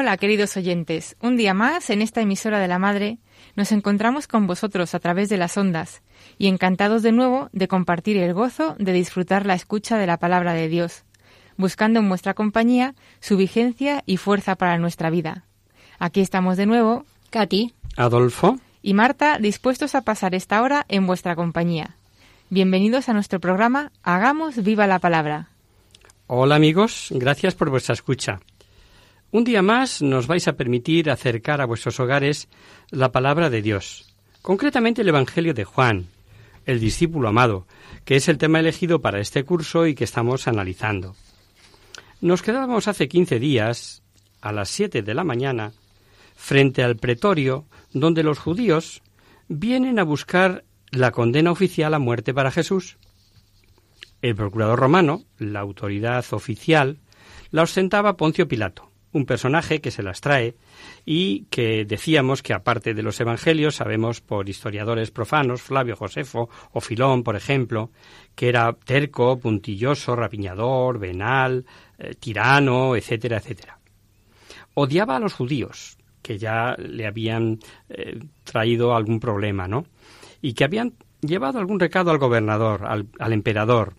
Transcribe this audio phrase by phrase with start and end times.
[0.00, 1.16] Hola, queridos oyentes.
[1.20, 3.18] Un día más, en esta emisora de la Madre,
[3.56, 6.02] nos encontramos con vosotros a través de las ondas
[6.38, 10.52] y encantados de nuevo de compartir el gozo de disfrutar la escucha de la palabra
[10.52, 11.02] de Dios,
[11.56, 15.42] buscando en vuestra compañía su vigencia y fuerza para nuestra vida.
[15.98, 18.60] Aquí estamos de nuevo, Katy, Adolfo.
[18.82, 21.96] y Marta, dispuestos a pasar esta hora en vuestra compañía.
[22.50, 25.48] Bienvenidos a nuestro programa Hagamos viva la palabra.
[26.28, 28.38] Hola amigos, gracias por vuestra escucha.
[29.30, 32.48] Un día más nos vais a permitir acercar a vuestros hogares
[32.90, 36.06] la palabra de Dios, concretamente el Evangelio de Juan,
[36.64, 37.66] el discípulo amado,
[38.06, 41.14] que es el tema elegido para este curso y que estamos analizando.
[42.22, 44.02] Nos quedábamos hace 15 días,
[44.40, 45.72] a las 7 de la mañana,
[46.34, 49.02] frente al pretorio donde los judíos
[49.46, 52.96] vienen a buscar la condena oficial a muerte para Jesús.
[54.22, 56.96] El procurador romano, la autoridad oficial,
[57.50, 60.54] la ostentaba Poncio Pilato, un personaje que se las trae
[61.04, 66.80] y que decíamos que aparte de los evangelios sabemos por historiadores profanos, Flavio Josefo o
[66.80, 67.90] Filón, por ejemplo,
[68.34, 71.66] que era terco, puntilloso, rapiñador, venal,
[71.98, 73.78] eh, tirano, etcétera, etcétera.
[74.74, 77.58] Odiaba a los judíos, que ya le habían
[77.88, 79.84] eh, traído algún problema, ¿no?
[80.40, 83.94] Y que habían llevado algún recado al gobernador, al, al emperador,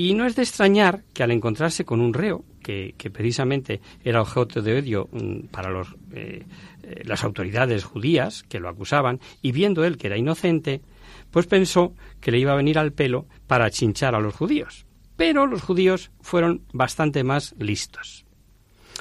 [0.00, 4.62] y no es de extrañar que al encontrarse con un reo, que, precisamente era objeto
[4.62, 5.82] de odio mm, para
[6.14, 6.42] eh,
[6.82, 10.80] eh, las autoridades judías que lo acusaban, y viendo él que era inocente,
[11.30, 14.86] pues pensó que le iba a venir al pelo para chinchar a los judíos.
[15.16, 18.24] Pero los judíos fueron bastante más listos.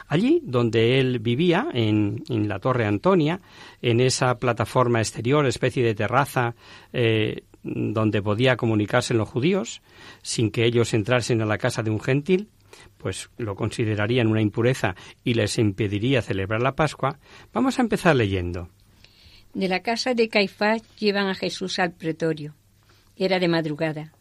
[0.08, 3.40] Allí donde él vivía, en, en la Torre Antonia,
[3.82, 6.56] en esa plataforma exterior, especie de terraza
[6.92, 9.82] eh, donde podía comunicarse los judíos,
[10.22, 12.50] sin que ellos entrasen a la casa de un gentil,
[12.98, 17.20] pues lo considerarían una impureza y les impediría celebrar la Pascua,
[17.54, 18.70] vamos a empezar leyendo.
[19.54, 22.54] de la casa de Caifás llevan a Jesús al pretorio.
[23.18, 24.14] Era de madrugada.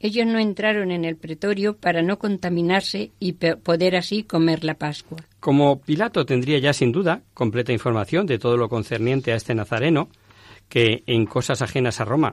[0.00, 5.18] Ellos no entraron en el pretorio para no contaminarse y poder así comer la Pascua.
[5.40, 10.08] Como Pilato tendría ya sin duda completa información de todo lo concerniente a este nazareno,
[10.74, 12.32] que en cosas ajenas a Roma,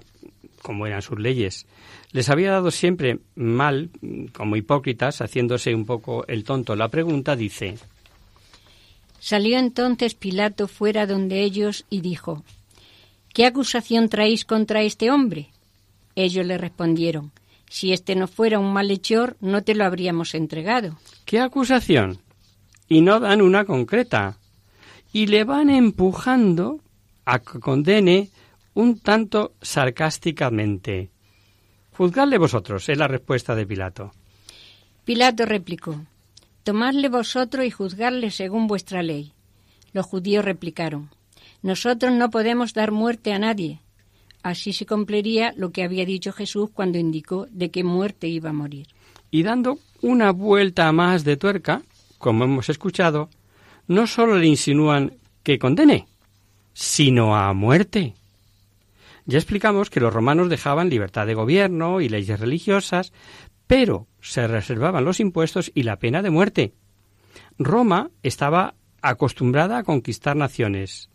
[0.63, 1.67] como eran sus leyes,
[2.11, 3.91] les había dado siempre mal,
[4.33, 7.77] como hipócritas, haciéndose un poco el tonto la pregunta, dice,
[9.19, 12.43] Salió entonces Pilato fuera donde ellos y dijo,
[13.31, 15.49] ¿Qué acusación traéis contra este hombre?
[16.15, 17.31] Ellos le respondieron,
[17.69, 20.97] Si este no fuera un malhechor, no te lo habríamos entregado.
[21.25, 22.17] ¿qué acusación?
[22.89, 24.39] Y no dan una concreta.
[25.13, 26.79] Y le van empujando
[27.31, 28.29] a que condene
[28.73, 31.09] un tanto sarcásticamente.
[31.97, 34.11] Juzgadle vosotros, es la respuesta de Pilato.
[35.05, 36.01] Pilato replicó,
[36.63, 39.33] Tomadle vosotros y juzgadle según vuestra ley.
[39.93, 41.09] Los judíos replicaron,
[41.61, 43.79] Nosotros no podemos dar muerte a nadie.
[44.43, 48.53] Así se cumpliría lo que había dicho Jesús cuando indicó de qué muerte iba a
[48.53, 48.87] morir.
[49.33, 51.81] y dando una vuelta más de tuerca,
[52.17, 53.29] como hemos escuchado,
[53.87, 55.13] no sólo le insinúan
[55.43, 56.07] que condene,
[56.73, 58.15] sino a muerte.
[59.25, 63.13] Ya explicamos que los romanos dejaban libertad de gobierno y leyes religiosas,
[63.67, 66.73] pero se reservaban los impuestos y la pena de muerte.
[67.57, 71.09] Roma estaba acostumbrada a conquistar naciones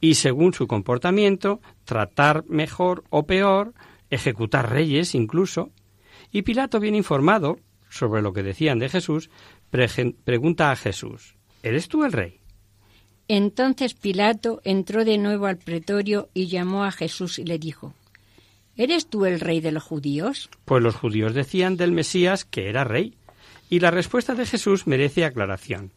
[0.00, 3.74] y, según su comportamiento, tratar mejor o peor,
[4.10, 5.70] ejecutar reyes incluso,
[6.30, 7.58] y Pilato, bien informado
[7.88, 9.30] sobre lo que decían de Jesús,
[10.24, 12.37] pregunta a Jesús, ¿Eres tú el rey?
[13.28, 17.94] Entonces Pilato entró de nuevo al pretorio y llamó a Jesús y le dijo,
[18.76, 20.48] ¿Eres tú el rey de los judíos?
[20.64, 23.16] Pues los judíos decían del Mesías que era rey,
[23.68, 25.92] y la respuesta de Jesús merece aclaración.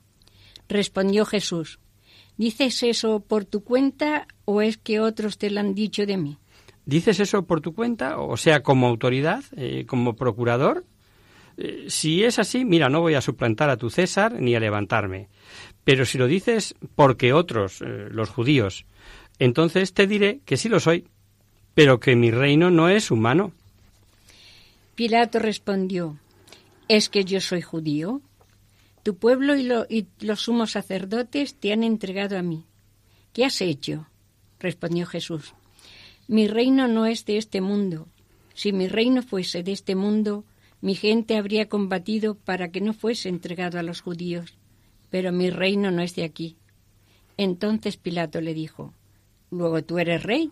[0.67, 1.79] Respondió Jesús,
[2.37, 6.37] ¿Dices eso por tu cuenta o es que otros te lo han dicho de mí?
[6.85, 8.19] ¿Dices eso por tu cuenta?
[8.19, 10.83] O sea, como autoridad, eh, como procurador.
[11.63, 15.29] Eh, si es así, mira, no voy a suplantar a tu César ni a levantarme.
[15.83, 18.85] Pero si lo dices porque otros, eh, los judíos,
[19.37, 21.07] entonces te diré que sí lo soy,
[21.75, 23.53] pero que mi reino no es humano.
[24.95, 26.17] Pilato respondió,
[26.87, 28.21] ¿es que yo soy judío?
[29.03, 32.65] Tu pueblo y, y, los sumos sacerdotes te han entregado a mí.
[33.33, 34.07] ¿Qué has hecho?
[34.59, 35.53] respondió Jesús.
[36.27, 38.07] Mi reino no es de este mundo.
[38.53, 40.43] Si mi reino fuese de este mundo,
[40.81, 44.57] mi gente habría combatido para que no fuese entregado a los judíos.
[45.09, 46.57] Pero mi reino no es de aquí.
[47.37, 48.93] Entonces Pilato le dijo,
[49.51, 50.51] ¿Luego tú eres rey?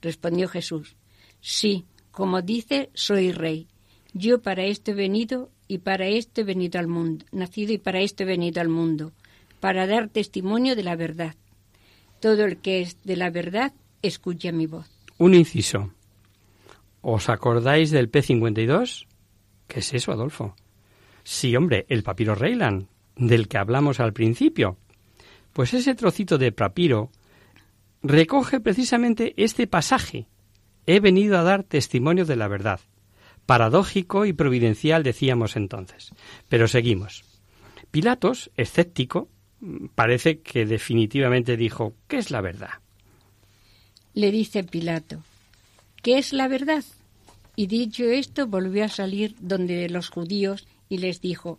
[0.00, 0.96] Respondió Jesús,
[1.40, 3.66] Sí, como dice, soy rey.
[4.12, 8.00] Yo para esto he venido y para esto he venido al mundo, nacido y para
[8.00, 9.12] esto he venido al mundo,
[9.60, 11.34] para dar testimonio de la verdad.
[12.20, 13.72] Todo el que es de la verdad,
[14.02, 14.86] escucha mi voz.
[15.18, 15.92] Un inciso.
[17.00, 19.06] ¿Os acordáis del P52?
[19.72, 20.54] ¿Qué es eso, Adolfo?
[21.24, 24.76] Sí, hombre, el papiro Reyland, del que hablamos al principio.
[25.54, 27.10] Pues ese trocito de papiro
[28.02, 30.26] recoge precisamente este pasaje.
[30.84, 32.80] He venido a dar testimonio de la verdad.
[33.46, 36.10] Paradójico y providencial decíamos entonces.
[36.50, 37.24] Pero seguimos.
[37.90, 39.30] Pilatos, escéptico,
[39.94, 42.72] parece que definitivamente dijo, ¿qué es la verdad?
[44.12, 45.22] Le dice Pilato,
[46.02, 46.84] ¿qué es la verdad?
[47.56, 51.58] Y dicho esto, volvió a salir donde los judíos y les dijo,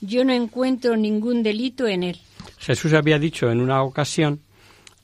[0.00, 2.20] yo no encuentro ningún delito en él.
[2.58, 4.40] Jesús había dicho en una ocasión,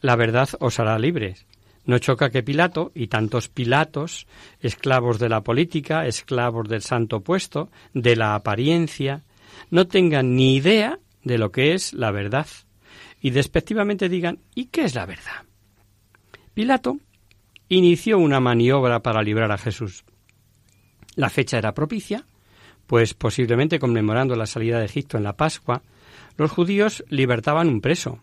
[0.00, 1.46] la verdad os hará libres.
[1.84, 4.26] No choca que Pilato y tantos Pilatos,
[4.60, 9.22] esclavos de la política, esclavos del santo puesto, de la apariencia,
[9.70, 12.46] no tengan ni idea de lo que es la verdad
[13.20, 15.44] y despectivamente digan ¿y qué es la verdad?
[16.54, 16.98] Pilato
[17.68, 20.04] inició una maniobra para librar a Jesús.
[21.18, 22.24] La fecha era propicia,
[22.86, 25.82] pues posiblemente conmemorando la salida de Egipto en la Pascua,
[26.36, 28.22] los judíos libertaban un preso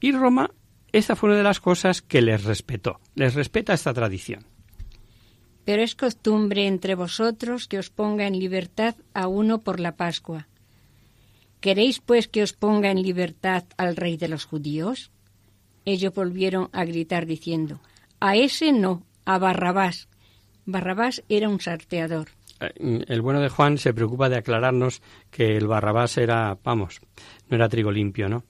[0.00, 0.50] y Roma
[0.90, 4.44] esta fue una de las cosas que les respetó, les respeta esta tradición.
[5.64, 10.48] Pero es costumbre entre vosotros que os ponga en libertad a uno por la Pascua.
[11.60, 15.12] ¿Queréis pues que os ponga en libertad al rey de los judíos?
[15.84, 17.80] Ellos volvieron a gritar diciendo,
[18.18, 20.08] a ese no, a Barrabás.
[20.64, 22.28] Barrabás era un sarteador.
[22.60, 27.00] Eh, el bueno de Juan se preocupa de aclararnos que el Barrabás era, vamos,
[27.48, 28.44] no era trigo limpio, ¿no?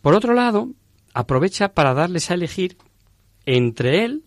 [0.00, 0.70] Por otro lado,
[1.14, 2.76] aprovecha para darles a elegir
[3.44, 4.24] entre él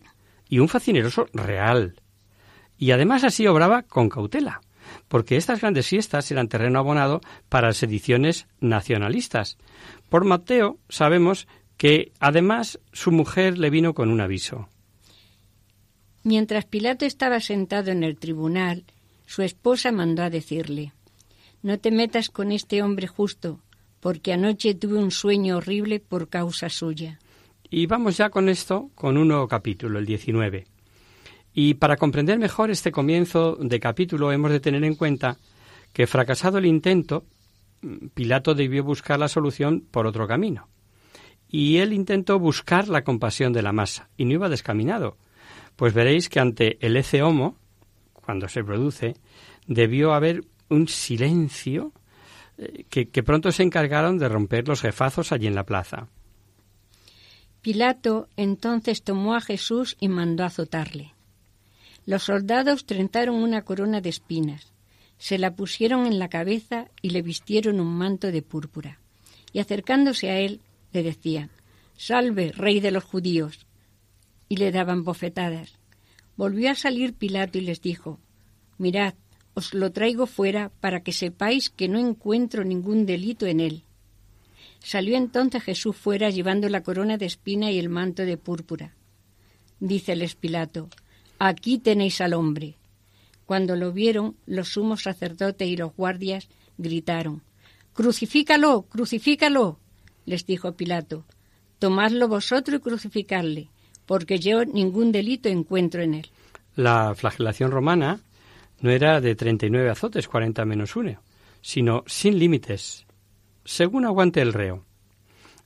[0.50, 2.02] y un facineroso real.
[2.78, 4.62] Y además así obraba con cautela,
[5.08, 9.58] porque estas grandes fiestas eran terreno abonado para las ediciones nacionalistas.
[10.10, 11.48] Por Mateo sabemos
[11.78, 14.70] que además su mujer le vino con un aviso.
[16.24, 18.84] Mientras Pilato estaba sentado en el tribunal,
[19.26, 20.94] su esposa mandó a decirle
[21.64, 23.60] No te metas con este hombre justo,
[24.00, 27.20] porque anoche tuve un sueño horrible por causa suya.
[27.70, 30.66] Y vamos ya con esto, con un nuevo capítulo, el 19.
[31.54, 35.38] Y para comprender mejor este comienzo de capítulo hemos de tener en cuenta
[35.94, 37.26] que fracasado el intento,
[38.14, 40.68] Pilato debió buscar la solución por otro camino.
[41.50, 45.18] Y él intentó buscar la compasión de la masa, y no iba descaminado,
[45.76, 47.58] pues veréis que ante el ece homo,
[48.14, 49.16] cuando se produce,
[49.68, 51.92] debió haber un silencio
[52.90, 56.08] que, pronto se encargaron de romper los jefazos allí en la plaza.
[57.62, 61.14] Pilato entonces tomó a Jesús y mandó azotarle.
[62.06, 64.74] Los soldados trentaron una corona de espinas,
[65.18, 69.00] se la pusieron en la cabeza y le vistieron un manto de púrpura.
[69.54, 70.62] Y acercándose a él,
[70.94, 71.52] le decían,
[71.96, 73.68] Salve, rey de los judíos.
[74.52, 75.80] Y le daban bofetadas.
[76.36, 78.20] Volvió a salir Pilato y les dijo,
[78.78, 79.14] Mirad,
[79.54, 83.86] os lo traigo fuera para que sepáis que no encuentro ningún delito en él.
[84.84, 88.94] Salió entonces Jesús fuera llevando la corona de espina y el manto de púrpura.
[89.80, 90.90] Díceles Pilato,
[91.40, 92.76] aquí tenéis al hombre.
[93.46, 97.42] Cuando lo vieron, los sumos sacerdotes y los guardias gritaron,
[97.94, 99.80] Crucifícalo, crucifícalo.
[100.26, 101.24] Les dijo Pilato,
[101.80, 103.70] tomadlo vosotros y crucificadle,
[104.12, 106.28] porque yo ningún delito encuentro en él.
[106.76, 108.20] La flagelación romana
[108.82, 111.22] no era de 39 azotes, 40 menos uno,
[111.62, 113.06] sino sin límites,
[113.64, 114.84] según aguante el reo.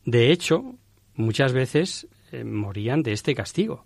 [0.05, 0.75] De hecho,
[1.15, 3.83] muchas veces eh, morían de este castigo.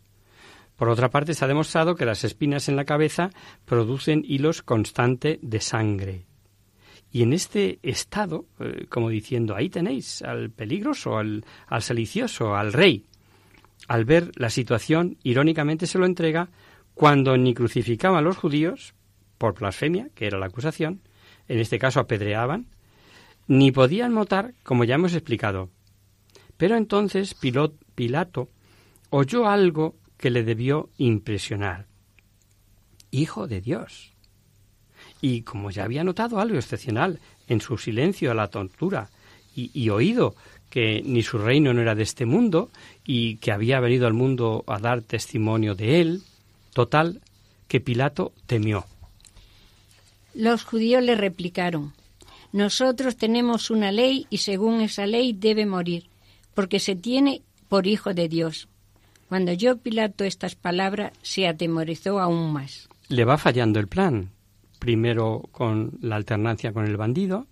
[0.76, 3.30] Por otra parte, se ha demostrado que las espinas en la cabeza
[3.64, 6.26] producen hilos constantes de sangre.
[7.14, 12.74] Y en este estado, eh, como diciendo, ahí tenéis al peligroso, al, al salicioso, al
[12.74, 13.06] rey,
[13.90, 16.50] al ver la situación, irónicamente se lo entrega
[16.94, 18.94] cuando ni crucificaban a los judíos
[19.40, 21.02] por blasfemia, que era la acusación,
[21.48, 22.68] en este caso apedreaban,
[23.48, 25.72] ni podían notar, como ya hemos explicado.
[26.56, 27.36] Pero entonces
[27.96, 28.50] Pilato
[29.10, 31.88] oyó algo que le debió impresionar.
[33.10, 34.14] Hijo de Dios.
[35.20, 39.10] Y como ya había notado algo excepcional en su silencio a la tortura
[39.56, 40.36] y oído
[40.70, 42.70] que ni su reino no era de este mundo
[43.06, 46.22] y que había venido al mundo a dar testimonio de él,
[46.74, 47.22] total,
[47.68, 48.86] que Pilato temió.
[50.34, 51.94] Los judíos le replicaron,
[52.52, 56.08] nosotros tenemos una ley y según esa ley debe morir,
[56.54, 58.68] porque se tiene por hijo de Dios.
[59.28, 62.90] Cuando oyó Pilato estas palabras, se atemorizó aún más.
[63.10, 64.32] Le va fallando el plan,
[64.80, 67.46] primero con la alternancia con el bandido,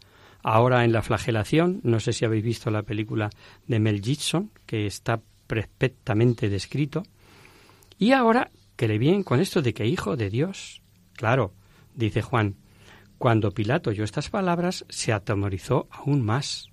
[0.43, 3.29] ahora en la flagelación, no sé si habéis visto la película
[3.67, 7.03] de Mel Gibson, que está perfectamente descrito,
[7.97, 10.81] y ahora que le viene con esto de que hijo de Dios.
[11.13, 11.53] Claro,
[11.95, 12.55] dice Juan,
[13.17, 16.69] cuando Pilato oyó estas palabras, se atemorizó aún más.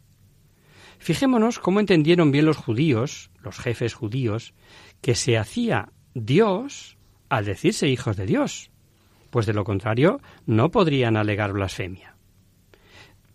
[0.98, 4.54] Fijémonos cómo entendieron bien los judíos, los jefes judíos,
[5.00, 6.96] que se hacía Dios
[7.28, 8.70] al decirse hijos de Dios,
[9.30, 12.13] pues de lo contrario no podrían alegar blasfemia.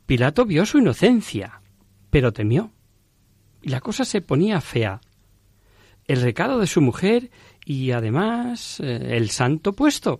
[0.10, 1.62] Pilato vio su inocencia,
[2.10, 2.72] pero temió.
[3.62, 5.02] Y la cosa se ponía fea.
[6.08, 7.30] El recado de su mujer
[7.64, 10.20] y además eh, el santo puesto.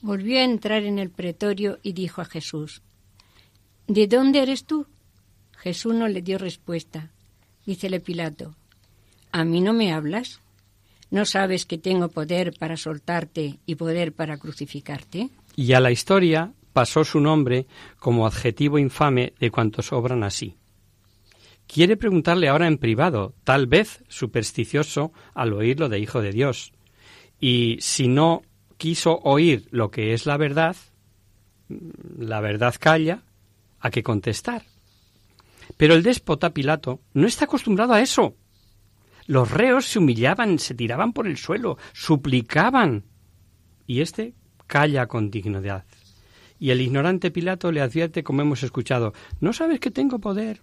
[0.00, 2.80] Volvió a entrar en el pretorio y dijo a Jesús,
[3.86, 4.86] ¿De dónde eres tú?
[5.58, 7.10] Jesús no le dio respuesta.
[7.66, 8.56] Dícele Pilato,
[9.32, 10.40] ¿a mí no me hablas?
[11.10, 15.28] ¿No sabes que tengo poder para soltarte y poder para crucificarte?
[15.56, 17.66] Y a la historia pasó su nombre
[17.98, 20.56] como adjetivo infame de cuantos obran así.
[21.66, 26.72] Quiere preguntarle ahora en privado, tal vez supersticioso al oírlo de Hijo de Dios.
[27.38, 28.40] Y si no
[28.78, 30.74] quiso oír lo que es la verdad,
[32.16, 33.24] la verdad calla,
[33.78, 34.62] a qué contestar.
[35.76, 38.36] Pero el déspota Pilato no está acostumbrado a eso.
[39.26, 43.04] Los reos se humillaban, se tiraban por el suelo, suplicaban.
[43.86, 44.32] Y éste
[44.66, 45.84] calla con dignidad.
[46.60, 50.60] Y el ignorante Pilato le advierte, como hemos escuchado, ¿no sabes que tengo poder?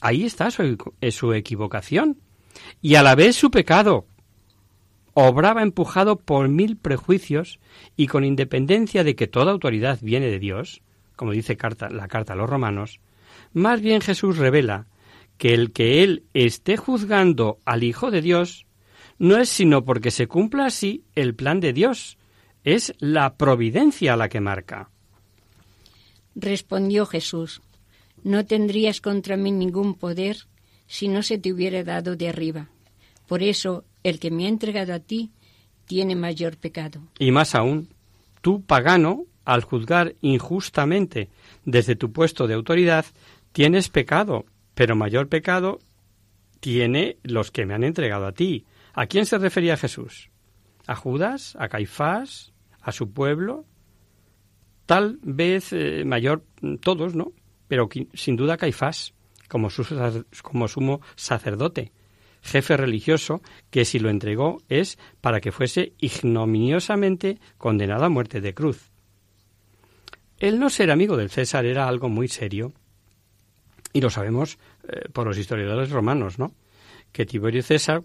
[0.00, 0.78] Ahí está su,
[1.10, 2.18] su equivocación.
[2.80, 4.06] Y a la vez su pecado
[5.12, 7.58] obraba empujado por mil prejuicios
[7.96, 10.82] y con independencia de que toda autoridad viene de Dios,
[11.16, 11.56] como dice
[11.90, 13.00] la carta a los romanos,
[13.52, 14.86] más bien Jesús revela
[15.38, 18.66] que el que él esté juzgando al Hijo de Dios
[19.18, 22.18] no es sino porque se cumpla así el plan de Dios,
[22.64, 24.90] es la providencia la que marca.
[26.34, 27.62] Respondió Jesús,
[28.24, 30.38] no tendrías contra mí ningún poder
[30.86, 32.68] si no se te hubiera dado de arriba.
[33.28, 35.30] Por eso el que me ha entregado a ti
[35.86, 37.00] tiene mayor pecado.
[37.18, 37.88] Y más aún,
[38.40, 41.28] tú, pagano, al juzgar injustamente
[41.64, 43.04] desde tu puesto de autoridad,
[43.52, 45.78] tienes pecado, pero mayor pecado
[46.60, 48.64] tiene los que me han entregado a ti.
[48.94, 50.30] ¿A quién se refería Jesús?
[50.86, 51.56] ¿A Judas?
[51.58, 52.53] ¿A Caifás?
[52.84, 53.64] ¿A su pueblo?
[54.86, 56.44] Tal vez eh, mayor,
[56.80, 57.32] todos, ¿no?
[57.66, 59.14] Pero sin duda Caifás,
[59.48, 59.84] como, su,
[60.42, 61.92] como sumo sacerdote,
[62.42, 68.52] jefe religioso, que si lo entregó es para que fuese ignominiosamente condenado a muerte de
[68.52, 68.90] cruz.
[70.38, 72.74] El no ser amigo del César era algo muy serio,
[73.94, 76.54] y lo sabemos eh, por los historiadores romanos, ¿no?
[77.12, 78.02] Que Tiberio César,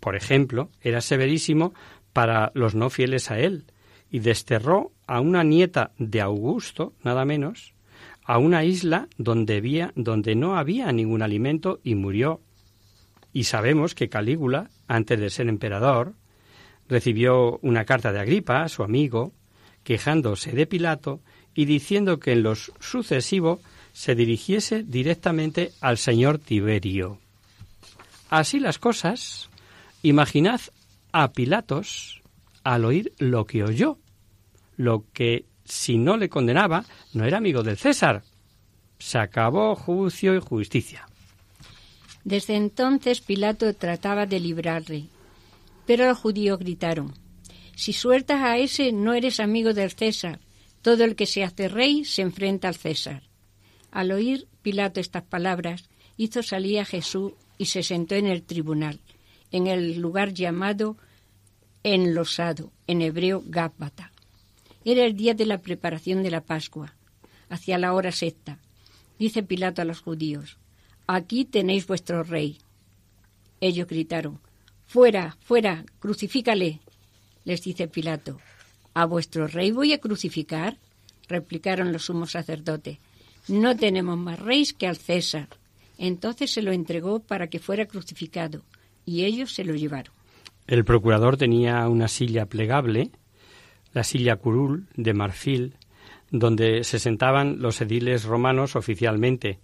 [0.00, 1.72] por ejemplo, era severísimo
[2.12, 3.64] para los no fieles a él,
[4.10, 7.74] y desterró a una nieta de Augusto, nada menos,
[8.24, 12.40] a una isla donde, había, donde no había ningún alimento y murió
[13.32, 16.14] y sabemos que Calígula, antes de ser emperador,
[16.88, 19.32] recibió una carta de Agripa, su amigo,
[19.84, 21.20] quejándose de Pilato
[21.54, 23.60] y diciendo que en lo sucesivo
[23.92, 27.18] se dirigiese directamente al señor Tiberio.
[28.30, 29.50] Así las cosas,
[30.02, 30.60] imaginad
[31.12, 32.17] a Pilatos
[32.68, 33.98] al oír lo que oyó,
[34.76, 36.84] lo que si no le condenaba
[37.14, 38.22] no era amigo del César.
[38.98, 41.08] Se acabó juicio y justicia.
[42.24, 45.04] Desde entonces Pilato trataba de librarle.
[45.86, 47.14] Pero los judíos gritaron,
[47.74, 50.38] Si sueltas a ese, no eres amigo del César.
[50.82, 53.22] Todo el que se hace rey se enfrenta al César.
[53.90, 59.00] Al oír Pilato estas palabras, hizo salir a Jesús y se sentó en el tribunal,
[59.52, 60.98] en el lugar llamado
[61.82, 64.12] enlosado, en hebreo Gábata.
[64.84, 66.94] Era el día de la preparación de la Pascua.
[67.50, 68.58] hacia la hora sexta.
[69.18, 70.58] Dice Pilato a los judíos,
[71.06, 72.58] Aquí tenéis vuestro rey.
[73.60, 74.38] Ellos gritaron,
[74.86, 76.80] Fuera, fuera, crucifícale.
[77.44, 78.38] Les dice Pilato,
[78.94, 80.76] ¿A vuestro rey voy a crucificar?
[81.28, 82.98] replicaron los sumos sacerdotes.
[83.48, 85.48] No tenemos más rey que al César.
[85.96, 88.62] Entonces se lo entregó para que fuera crucificado,
[89.06, 90.12] y ellos se lo llevaron.
[90.68, 93.10] El procurador tenía una silla plegable,
[93.94, 95.76] la silla curul de marfil,
[96.30, 99.60] donde se sentaban los ediles romanos oficialmente,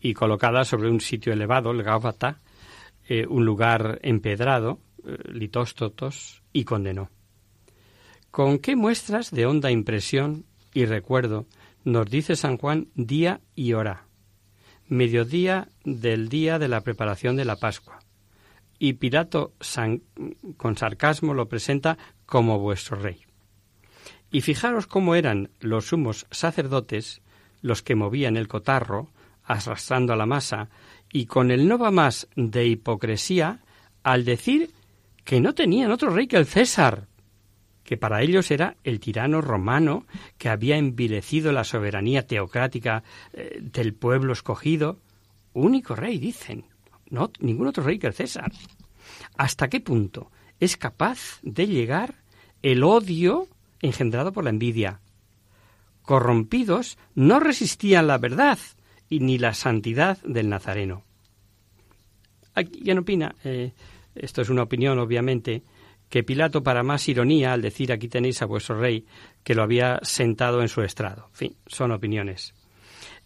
[0.00, 2.38] y colocada sobre un sitio elevado, el Gábata,
[3.08, 7.10] eh, un lugar empedrado, eh, litóstotos, y condenó.
[8.30, 11.46] ¿Con qué muestras de honda impresión y recuerdo
[11.82, 14.06] nos dice San Juan día y hora?
[14.86, 18.03] Mediodía del día de la preparación de la Pascua.
[18.78, 19.52] Y Pilato
[20.56, 23.20] con sarcasmo lo presenta como vuestro rey.
[24.30, 27.22] Y fijaros cómo eran los sumos sacerdotes
[27.62, 29.10] los que movían el cotarro,
[29.44, 30.68] arrastrando a la masa,
[31.12, 33.60] y con el no va más de hipocresía,
[34.02, 34.70] al decir
[35.24, 37.06] que no tenían otro rey que el César,
[37.84, 40.06] que para ellos era el tirano romano
[40.38, 44.98] que había envilecido la soberanía teocrática eh, del pueblo escogido.
[45.52, 46.64] Único rey, dicen.
[47.14, 48.50] No, ningún otro rey que el César.
[49.36, 52.16] ¿Hasta qué punto es capaz de llegar
[52.60, 53.46] el odio
[53.80, 55.00] engendrado por la envidia?
[56.02, 58.58] Corrompidos no resistían la verdad
[59.08, 61.04] y ni la santidad del Nazareno.
[62.82, 63.36] ¿Quién opina?
[63.44, 63.70] Eh,
[64.16, 65.62] esto es una opinión, obviamente,
[66.08, 69.06] que Pilato, para más ironía, al decir aquí tenéis a vuestro rey,
[69.44, 71.26] que lo había sentado en su estrado.
[71.30, 72.54] En fin, son opiniones.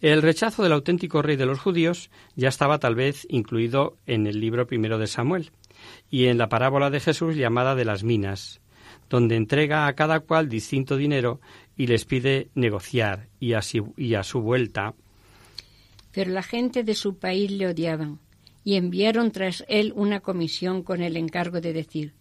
[0.01, 4.39] El rechazo del auténtico rey de los judíos ya estaba tal vez incluido en el
[4.39, 5.51] libro primero de Samuel
[6.09, 8.61] y en la parábola de Jesús llamada de las minas,
[9.09, 11.41] donde entrega a cada cual distinto dinero
[11.75, 13.53] y les pide negociar y,
[13.97, 14.93] y a su vuelta.
[16.13, 18.19] Pero la gente de su país le odiaban
[18.63, 22.13] y enviaron tras él una comisión con el encargo de decir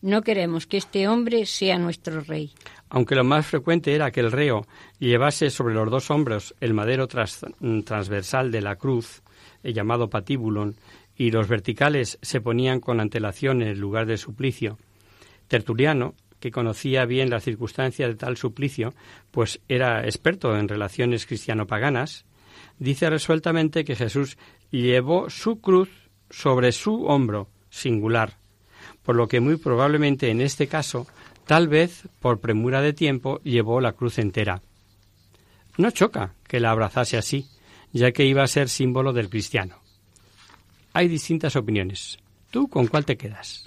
[0.00, 2.52] no queremos que este hombre sea nuestro rey.
[2.90, 4.66] Aunque lo más frecuente era que el reo
[4.98, 9.22] llevase sobre los dos hombros el madero transversal de la cruz,
[9.62, 10.76] el llamado patíbulon,
[11.16, 14.78] y los verticales se ponían con antelación en el lugar del suplicio.
[15.48, 18.94] Tertuliano, que conocía bien las circunstancias de tal suplicio,
[19.30, 22.24] pues era experto en relaciones cristiano-paganas,
[22.78, 24.38] dice resueltamente que Jesús
[24.70, 25.88] llevó su cruz
[26.30, 28.36] sobre su hombro singular,
[29.02, 31.06] por lo que muy probablemente en este caso,
[31.48, 34.60] tal vez por premura de tiempo, llevó la cruz entera.
[35.78, 37.48] No choca que la abrazase así,
[37.90, 39.80] ya que iba a ser símbolo del cristiano.
[40.92, 42.18] Hay distintas opiniones.
[42.50, 43.66] ¿Tú con cuál te quedas?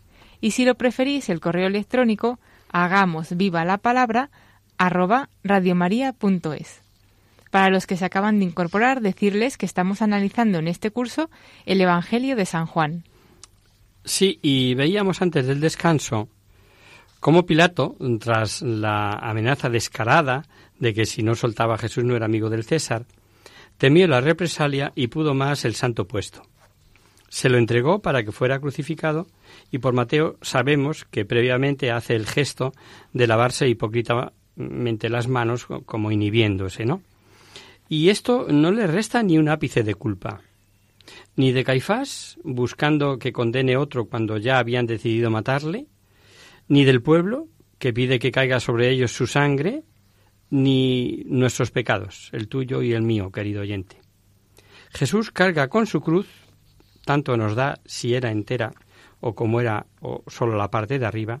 [0.41, 2.39] Y si lo preferís, el correo electrónico
[2.71, 4.29] hagamos viva la palabra
[4.77, 6.81] arroba radiomaria.es.
[7.51, 11.29] Para los que se acaban de incorporar, decirles que estamos analizando en este curso
[11.65, 13.03] el Evangelio de San Juan.
[14.03, 16.27] Sí, y veíamos antes del descanso
[17.19, 20.45] cómo Pilato, tras la amenaza descarada
[20.79, 23.05] de que si no soltaba a Jesús no era amigo del César,
[23.77, 26.41] temió la represalia y pudo más el santo puesto.
[27.29, 29.27] Se lo entregó para que fuera crucificado
[29.71, 32.73] y por Mateo sabemos que previamente hace el gesto
[33.13, 37.01] de lavarse hipócritamente las manos como inhibiéndose, ¿no?
[37.87, 40.41] Y esto no le resta ni un ápice de culpa.
[41.35, 45.87] Ni de Caifás, buscando que condene otro cuando ya habían decidido matarle,
[46.67, 47.47] ni del pueblo,
[47.79, 49.83] que pide que caiga sobre ellos su sangre,
[50.49, 53.97] ni nuestros pecados, el tuyo y el mío, querido oyente.
[54.89, 56.27] Jesús carga con su cruz,
[57.05, 58.73] tanto nos da si era entera
[59.21, 61.39] o como era o solo la parte de arriba,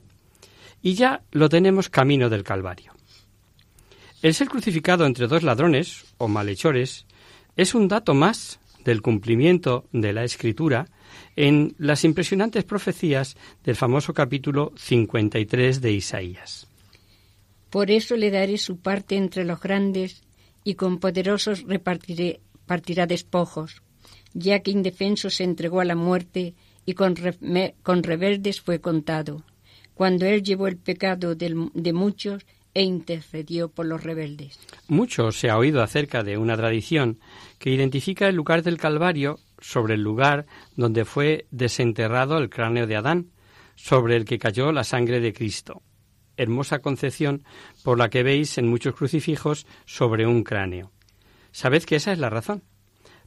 [0.81, 2.93] y ya lo tenemos camino del Calvario.
[4.21, 7.05] El ser crucificado entre dos ladrones o malhechores
[7.57, 10.87] es un dato más del cumplimiento de la Escritura
[11.35, 16.67] en las impresionantes profecías del famoso capítulo 53 de Isaías.
[17.69, 20.23] Por eso le daré su parte entre los grandes
[20.63, 23.81] y con poderosos repartiré, partirá despojos,
[24.33, 26.53] ya que indefenso se entregó a la muerte
[26.85, 27.15] y con,
[27.83, 29.43] con rebeldes fue contado,
[29.93, 34.59] cuando él llevó el pecado de muchos e intercedió por los rebeldes.
[34.87, 37.19] Mucho se ha oído acerca de una tradición
[37.59, 42.95] que identifica el lugar del Calvario sobre el lugar donde fue desenterrado el cráneo de
[42.95, 43.31] Adán,
[43.75, 45.81] sobre el que cayó la sangre de Cristo
[46.37, 47.43] hermosa concepción
[47.83, 50.91] por la que veis en muchos crucifijos sobre un cráneo.
[51.51, 52.63] Sabed que esa es la razón.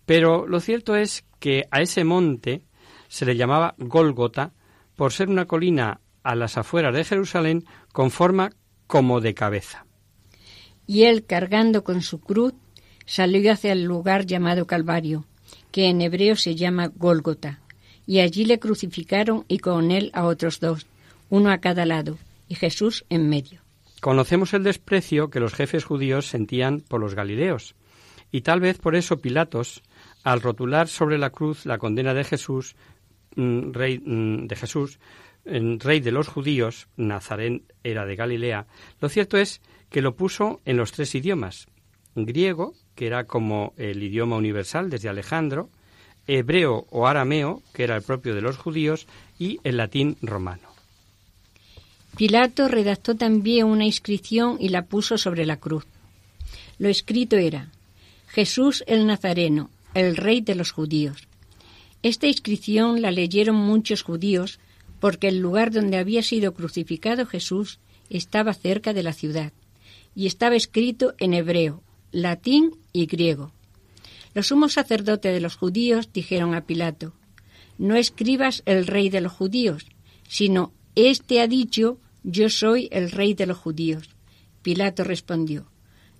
[0.06, 2.64] Pero lo cierto es que a ese monte
[3.08, 4.52] se le llamaba Gólgota
[4.96, 8.50] por ser una colina a las afueras de Jerusalén con forma
[8.86, 9.86] como de cabeza.
[10.86, 12.54] Y él, cargando con su cruz,
[13.06, 15.24] salió hacia el lugar llamado Calvario,
[15.70, 17.60] que en hebreo se llama Gólgota,
[18.06, 20.86] y allí le crucificaron y con él a otros dos,
[21.30, 23.60] uno a cada lado, y Jesús en medio.
[24.00, 27.74] Conocemos el desprecio que los jefes judíos sentían por los galileos,
[28.30, 29.82] y tal vez por eso Pilatos,
[30.22, 32.76] al rotular sobre la cruz la condena de Jesús,
[33.36, 34.98] rey mm, de Jesús,
[35.44, 38.66] rey de los judíos, Nazarén era de Galilea,
[39.00, 41.68] lo cierto es que lo puso en los tres idiomas,
[42.14, 45.68] griego, que era como el idioma universal desde Alejandro,
[46.26, 49.06] hebreo o arameo, que era el propio de los judíos,
[49.38, 50.68] y el latín romano.
[52.16, 55.84] Pilato redactó también una inscripción y la puso sobre la cruz.
[56.78, 57.70] Lo escrito era
[58.28, 61.26] Jesús el Nazareno, el rey de los judíos.
[62.04, 64.60] Esta inscripción la leyeron muchos judíos
[65.00, 69.54] porque el lugar donde había sido crucificado Jesús estaba cerca de la ciudad
[70.14, 73.52] y estaba escrito en hebreo, latín y griego.
[74.34, 77.14] Los sumos sacerdotes de los judíos dijeron a Pilato,
[77.78, 79.86] no escribas el rey de los judíos,
[80.28, 84.10] sino este ha dicho yo soy el rey de los judíos.
[84.60, 85.70] Pilato respondió,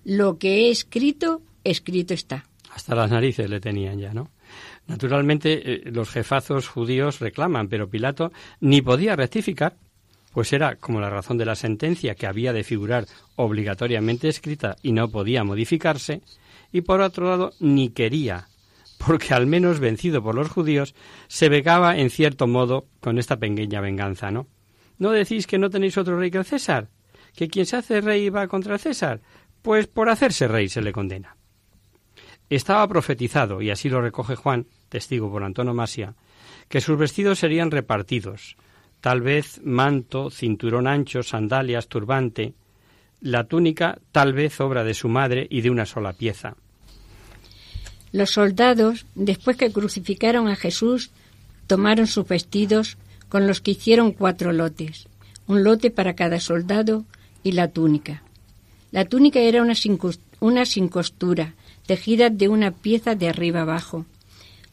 [0.03, 2.49] Lo que he escrito, escrito está.
[2.71, 4.31] Hasta las narices le tenían ya, ¿no?
[4.87, 9.75] Naturalmente, eh, los jefazos judíos reclaman, pero Pilato ni podía rectificar,
[10.31, 14.91] pues era como la razón de la sentencia que había de figurar obligatoriamente escrita y
[14.91, 16.21] no podía modificarse,
[16.71, 18.47] y por otro lado, ni quería,
[18.97, 20.93] porque al menos vencido por los judíos,
[21.27, 24.47] se vegaba en cierto modo con esta pequeña venganza, ¿no?
[24.97, 26.89] ¿No decís que no tenéis otro rey que el César?
[27.35, 29.21] ¿Que quien se hace rey va contra el César?
[29.61, 31.35] Pues por hacerse rey se le condena.
[32.49, 36.13] Estaba profetizado, y así lo recoge Juan, testigo por antonomasia,
[36.69, 38.55] que sus vestidos serían repartidos,
[39.01, 42.53] tal vez manto, cinturón ancho, sandalias, turbante,
[43.21, 46.55] la túnica tal vez obra de su madre y de una sola pieza.
[48.11, 51.11] Los soldados, después que crucificaron a Jesús,
[51.67, 52.97] tomaron sus vestidos,
[53.29, 55.07] con los que hicieron cuatro lotes,
[55.47, 57.05] un lote para cada soldado
[57.43, 58.23] y la túnica.
[58.91, 59.99] La túnica era una sin,
[60.39, 61.55] una sin costura,
[61.85, 64.05] tejida de una pieza de arriba abajo.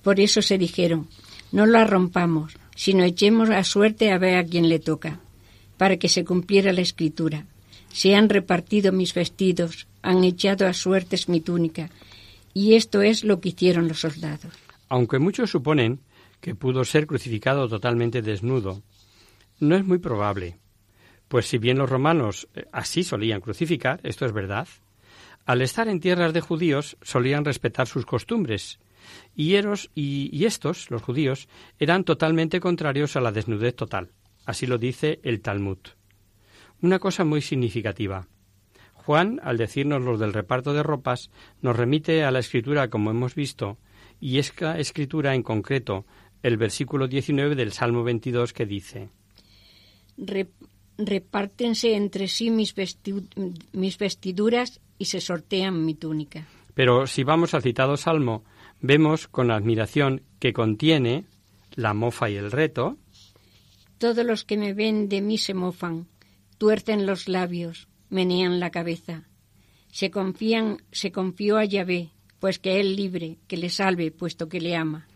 [0.02, 1.08] Por eso se dijeron,
[1.52, 5.20] no la rompamos, sino echemos a suerte a ver a quién le toca.
[5.82, 7.44] para que se cumpliera la escritura.
[7.92, 11.90] Se han repartido mis vestidos, han echado a suertes mi túnica,
[12.54, 14.52] y esto es lo que hicieron los soldados.
[14.88, 15.98] Aunque muchos suponen
[16.40, 18.80] que pudo ser crucificado totalmente desnudo,
[19.58, 20.56] no es muy probable,
[21.26, 24.68] pues si bien los romanos eh, así solían crucificar, esto es verdad,
[25.44, 28.78] al estar en tierras de judíos solían respetar sus costumbres,
[29.34, 29.56] y,
[29.94, 34.10] y, estos, los judíos, eran totalmente contrarios a la desnudez total.
[34.44, 35.78] Así lo dice el Talmud.
[36.80, 38.28] Una cosa muy significativa.
[38.92, 43.34] Juan, al decirnos lo del reparto de ropas, nos remite a la escritura como hemos
[43.34, 43.78] visto,
[44.20, 46.06] y esta escritura en concreto,
[46.42, 49.10] el versículo 19 del Salmo 22 que dice
[50.98, 52.74] Repártense entre sí mis
[53.98, 56.46] vestiduras y se sortean mi túnica.
[56.74, 58.44] Pero si vamos al citado Salmo,
[58.80, 61.26] vemos con admiración que contiene
[61.72, 62.98] la mofa y el reto.
[63.98, 66.06] Todos los que me ven de mí se mofan,
[66.56, 69.24] tuercen los labios, menean la cabeza.
[69.90, 74.60] Se confían, se confió a Yahvé, pues que él libre, que le salve, puesto que
[74.60, 75.08] le ama.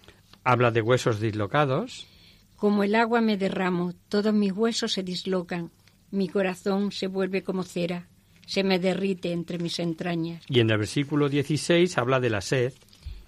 [0.43, 2.09] Habla de huesos dislocados.
[2.57, 5.71] Como el agua me derramo, todos mis huesos se dislocan,
[6.11, 8.09] mi corazón se vuelve como cera,
[8.47, 10.43] se me derrite entre mis entrañas.
[10.49, 12.73] Y en el versículo 16 habla de la sed.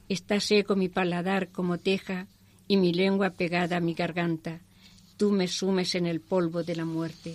[0.09, 2.26] Está seco mi paladar como teja
[2.66, 4.61] y mi lengua pegada a mi garganta.
[5.16, 7.35] Tú me sumes en el polvo de la muerte.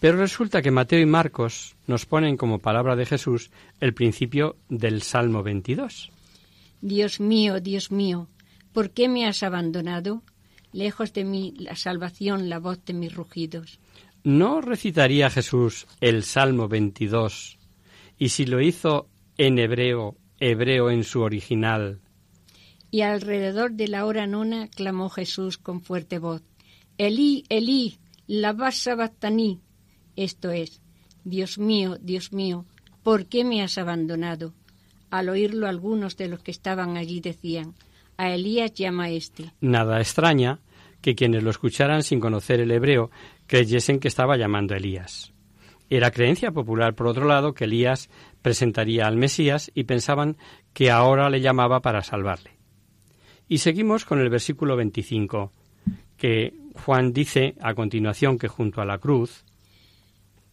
[0.00, 5.02] Pero resulta que Mateo y Marcos nos ponen como palabra de Jesús el principio del
[5.02, 6.10] Salmo 22.
[6.80, 8.28] Dios mío, Dios mío,
[8.72, 10.22] ¿por qué me has abandonado?
[10.72, 13.80] Lejos de mí la salvación, la voz de mis rugidos.
[14.28, 17.56] ¿No recitaría Jesús el Salmo 22?
[18.18, 22.02] Y si lo hizo en hebreo, hebreo en su original.
[22.90, 26.42] Y alrededor de la hora nona clamó Jesús con fuerte voz,
[26.98, 29.62] Elí, Elí, la sabachthani.
[30.14, 30.82] Esto es,
[31.24, 32.66] Dios mío, Dios mío,
[33.02, 34.52] ¿por qué me has abandonado?
[35.08, 37.72] Al oírlo algunos de los que estaban allí decían,
[38.18, 39.54] a Elías llama este.
[39.62, 40.60] Nada extraña
[41.00, 43.10] que quienes lo escucharan sin conocer el hebreo
[43.48, 45.32] creyesen que estaba llamando a Elías.
[45.90, 48.10] Era creencia popular, por otro lado, que Elías
[48.42, 50.36] presentaría al Mesías y pensaban
[50.72, 52.58] que ahora le llamaba para salvarle.
[53.48, 55.50] Y seguimos con el versículo 25,
[56.18, 59.44] que Juan dice a continuación que junto a la cruz.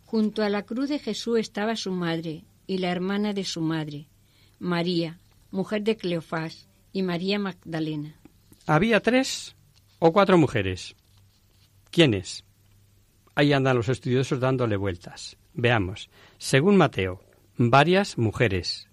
[0.05, 4.07] Junto a la cruz de Jesús estaba su madre y la hermana de su madre,
[4.57, 5.19] María,
[5.51, 8.15] mujer de Cleofás, y María Magdalena.
[8.65, 9.53] Había tres
[9.99, 10.95] o cuatro mujeres.
[11.91, 12.44] ¿Quiénes?
[13.35, 15.37] Ahí andan los estudiosos dándole vueltas.
[15.53, 16.09] Veamos.
[16.37, 17.21] Según Mateo,
[17.57, 18.87] varias mujeres.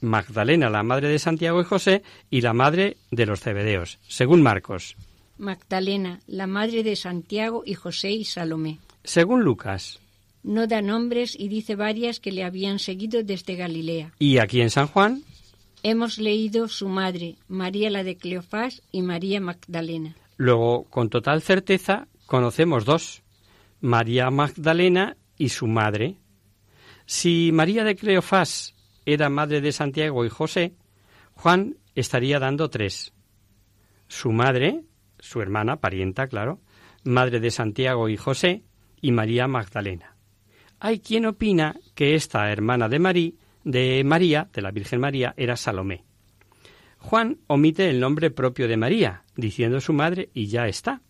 [0.00, 3.98] Magdalena, la madre de Santiago y José, y la madre de los Cebedeos.
[4.06, 4.96] Según Marcos.
[5.38, 8.78] Magdalena, la madre de Santiago y José y Salomé.
[9.04, 10.00] Según Lucas.
[10.42, 14.12] No da nombres y dice varias que le habían seguido desde Galilea.
[14.18, 15.22] ¿Y aquí en San Juan?
[15.82, 20.16] Hemos leído su madre, María la de Cleofás y María Magdalena.
[20.36, 23.22] Luego, con total certeza, conocemos dos,
[23.80, 26.18] María Magdalena y su madre.
[27.06, 28.74] Si María de Cleofás
[29.06, 30.74] era madre de Santiago y José,
[31.32, 33.14] Juan estaría dando tres.
[34.08, 34.82] Su madre,
[35.18, 36.60] su hermana, parienta, claro,
[37.02, 38.62] madre de Santiago y José,
[39.00, 40.14] y María Magdalena.
[40.80, 43.32] Hay quien opina que esta hermana de, María,
[43.64, 46.04] de María, de la Virgen María, era Salomé.
[46.98, 51.00] Juan omite el nombre propio de María, diciendo su madre y ya está.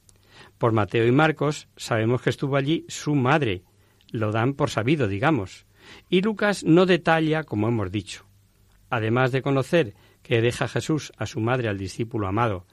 [0.59, 3.63] Por Mateo y Marcos sabemos que estuvo allí su madre,
[4.11, 5.67] lo dan por sabido, digamos.
[6.09, 8.27] Y Lucas no detalla, como hemos dicho.
[8.91, 12.67] Además de conocer que deja Jesús a su madre al discípulo amado.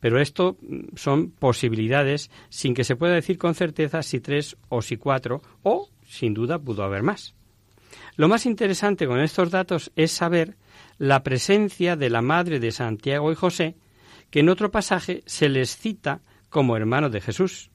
[0.00, 4.82] Pero esto mm, son posibilidades sin que se pueda decir con certeza si tres o
[4.82, 7.34] si cuatro, o sin duda pudo haber más.
[8.16, 10.56] Lo más interesante con estos datos es saber
[10.98, 13.76] la presencia de la madre de Santiago y José,
[14.30, 16.20] que en otro pasaje se les cita
[16.52, 17.70] como hermanos de Jesús.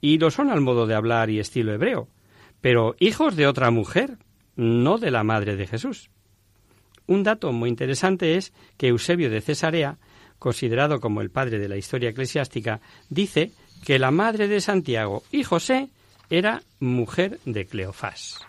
[0.00, 2.08] Y lo son al modo de hablar y estilo hebreo,
[2.60, 4.16] pero hijos de otra mujer,
[4.56, 6.10] no de la madre de Jesús.
[7.06, 9.98] Un dato muy interesante es que Eusebio de Cesarea,
[10.38, 13.50] considerado como el padre de la historia eclesiástica, dice
[13.84, 15.90] que la madre de Santiago y José
[16.30, 18.40] era mujer de Cleofás.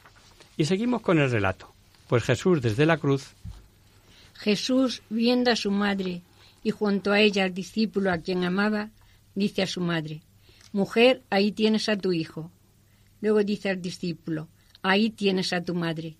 [0.57, 1.73] Y seguimos con el relato.
[2.07, 3.33] Pues Jesús desde la cruz.
[4.35, 6.21] Jesús, viendo a su madre
[6.63, 8.89] y junto a ella al discípulo a quien amaba,
[9.35, 10.21] dice a su madre,
[10.71, 12.51] Mujer, ahí tienes a tu hijo.
[13.21, 14.49] Luego dice al discípulo,
[14.81, 16.17] Ahí tienes a tu madre.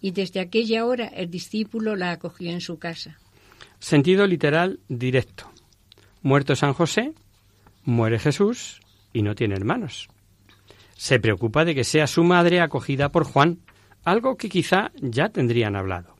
[0.00, 3.18] Y desde aquella hora el discípulo la acogió en su casa.
[3.78, 5.50] Sentido literal directo.
[6.20, 7.14] Muerto San José,
[7.84, 8.80] muere Jesús
[9.12, 10.08] y no tiene hermanos.
[10.94, 13.60] Se preocupa de que sea su madre acogida por Juan,
[14.04, 16.16] algo que quizá ya tendrían hablado.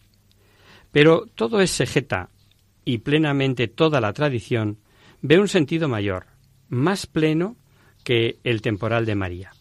[0.93, 2.31] Pero todo es sejeta
[2.85, 4.79] y plenamente toda la tradición
[5.21, 6.27] ve un sentido mayor,
[6.73, 7.57] más pleno
[8.03, 9.53] que el temporal de María.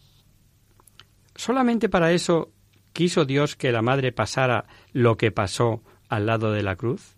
[1.36, 2.50] Solamente para eso
[2.94, 7.16] quiso Dios que la madre pasara lo que pasó al lado de la cruz.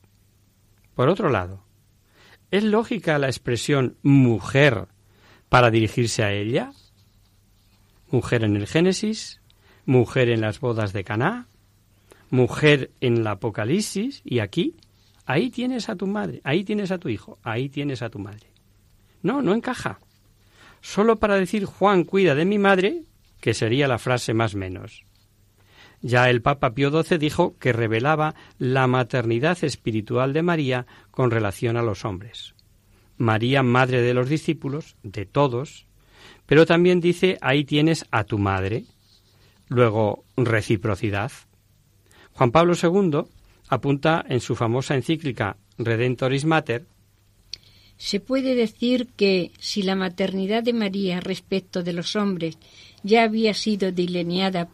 [0.96, 1.62] Por otro lado,
[2.50, 4.88] ¿es lógica la expresión mujer
[5.48, 6.72] para dirigirse a ella?
[8.10, 9.40] Mujer en el Génesis,
[9.86, 11.46] mujer en las bodas de Caná,
[12.30, 14.74] mujer en el Apocalipsis y aquí,
[15.24, 18.53] ahí tienes a tu madre, ahí tienes a tu hijo, ahí tienes a tu madre.
[19.24, 19.98] No, no encaja.
[20.82, 23.04] Solo para decir Juan cuida de mi madre,
[23.40, 25.04] que sería la frase más menos.
[26.02, 31.78] Ya el Papa Pío XII dijo que revelaba la maternidad espiritual de María con relación
[31.78, 32.54] a los hombres.
[33.16, 35.86] María, madre de los discípulos, de todos,
[36.44, 38.84] pero también dice ahí tienes a tu madre.
[39.68, 41.32] Luego, reciprocidad.
[42.32, 43.22] Juan Pablo II
[43.70, 46.84] apunta en su famosa encíclica Redentoris Mater
[47.96, 52.58] se puede decir que si la maternidad de María respecto de los hombres
[53.02, 54.68] ya había sido delineada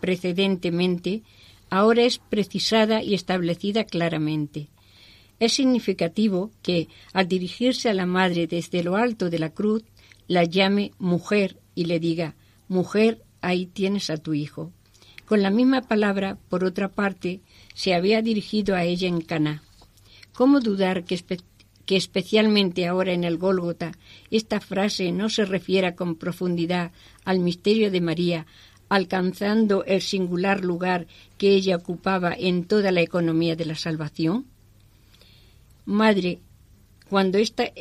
[0.00, 1.22] precedentemente,
[1.70, 4.68] ahora es precisada y establecida claramente.
[5.38, 9.82] Es significativo que, al dirigirse a la madre desde lo alto de la cruz,
[10.28, 12.36] la llame mujer y le diga,
[12.68, 14.72] mujer, ahí tienes a tu hijo.
[15.26, 17.40] Con la misma palabra, por otra parte,
[17.74, 19.62] se había dirigido a ella en Caná.
[20.32, 21.14] ¿Cómo dudar que,
[21.86, 23.92] que especialmente ahora en el Gólgota
[24.30, 26.92] esta frase no se refiera con profundidad
[27.24, 28.46] al misterio de María,
[28.88, 31.06] alcanzando el singular lugar
[31.38, 34.44] que ella ocupaba en toda la economía de la salvación?
[35.86, 36.40] Madre,
[37.08, 37.72] cuando está,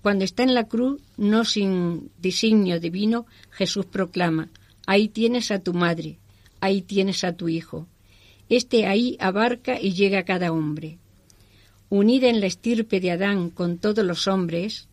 [0.00, 4.48] cuando está en la cruz, no sin designio divino, Jesús proclama,
[4.86, 6.18] ahí tienes a tu madre,
[6.60, 7.86] ahí tienes a tu hijo.
[8.48, 10.98] Este ahí abarca y llega a cada hombre.
[11.90, 14.88] Unida en la estirpe de Adán con todos los hombres,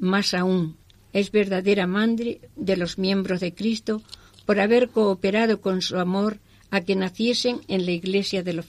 [0.00, 0.76] más aún,
[1.12, 4.02] es verdadera madre de los miembros de Cristo
[4.46, 6.38] por haber cooperado con su amor
[6.72, 8.66] a que naciesen en la iglesia de los,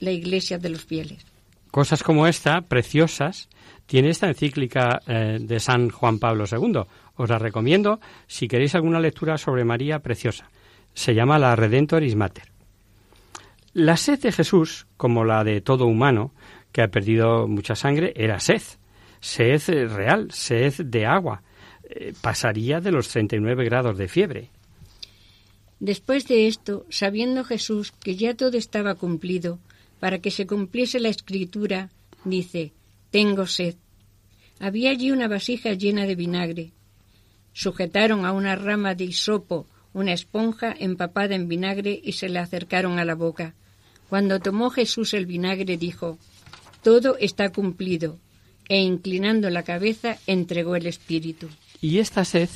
[0.00, 1.24] de los fieles.
[1.70, 3.48] Cosas como esta, preciosas,
[3.86, 6.82] tiene esta encíclica eh, de San Juan Pablo II.
[7.16, 10.50] Os la recomiendo si queréis alguna lectura sobre María preciosa
[10.94, 12.50] se llama la Redentoris Mater.
[13.74, 16.30] La sed de Jesús, como la de todo humano
[16.74, 18.60] que ha perdido mucha sangre, era sed,
[19.20, 21.42] sed real, sed de agua.
[21.84, 24.50] Eh, pasaría de los 39 grados de fiebre.
[25.78, 29.60] Después de esto, sabiendo Jesús que ya todo estaba cumplido,
[30.00, 31.90] para que se cumpliese la escritura,
[32.24, 32.72] dice,
[33.12, 33.76] Tengo sed.
[34.58, 36.72] Había allí una vasija llena de vinagre.
[37.52, 42.98] Sujetaron a una rama de hisopo una esponja empapada en vinagre y se le acercaron
[42.98, 43.54] a la boca.
[44.08, 46.18] Cuando tomó Jesús el vinagre dijo,
[46.84, 48.18] Todo está cumplido,
[48.68, 51.48] e inclinando la cabeza entregó el Espíritu.
[51.80, 52.50] Y esta sed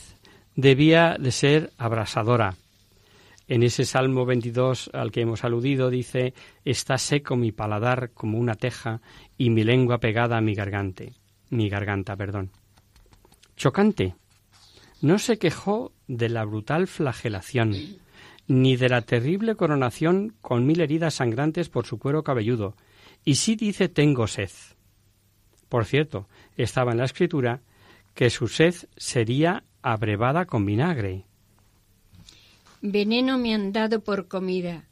[0.55, 2.55] debía de ser abrasadora.
[3.49, 8.55] En ese Salmo 22 al que hemos aludido dice, Está seco mi paladar como una
[8.55, 9.01] teja
[9.39, 11.05] y mi lengua pegada a mi garganta.
[11.49, 12.51] Mi garganta, perdón.
[13.57, 14.14] Chocante,
[15.01, 17.74] no se quejó de la brutal flagelación,
[18.47, 22.76] ni de la terrible coronación con mil heridas sangrantes por su cuero cabelludo,
[23.25, 24.51] y sí dice tengo sed.
[25.69, 27.61] Por cierto, estaba en la escritura
[28.14, 31.25] que su sed sería abrevada con vinagre.
[32.81, 34.89] Veneno me han dado por comida,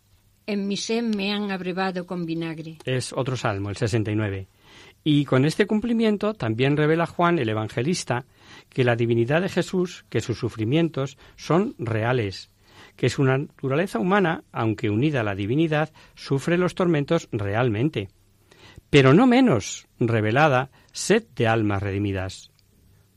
[0.47, 2.79] en mi sed me han abrevado con vinagre.
[2.85, 4.49] Es otro salmo, el 69.
[5.03, 8.27] Y con este cumplimiento también revela Juan el Evangelista
[8.69, 12.51] que la divinidad de Jesús, que sus sufrimientos son reales,
[12.97, 18.09] que su naturaleza humana, aunque unida a la divinidad, sufre los tormentos realmente.
[18.91, 22.51] Pero no menos revelada sed de almas redimidas.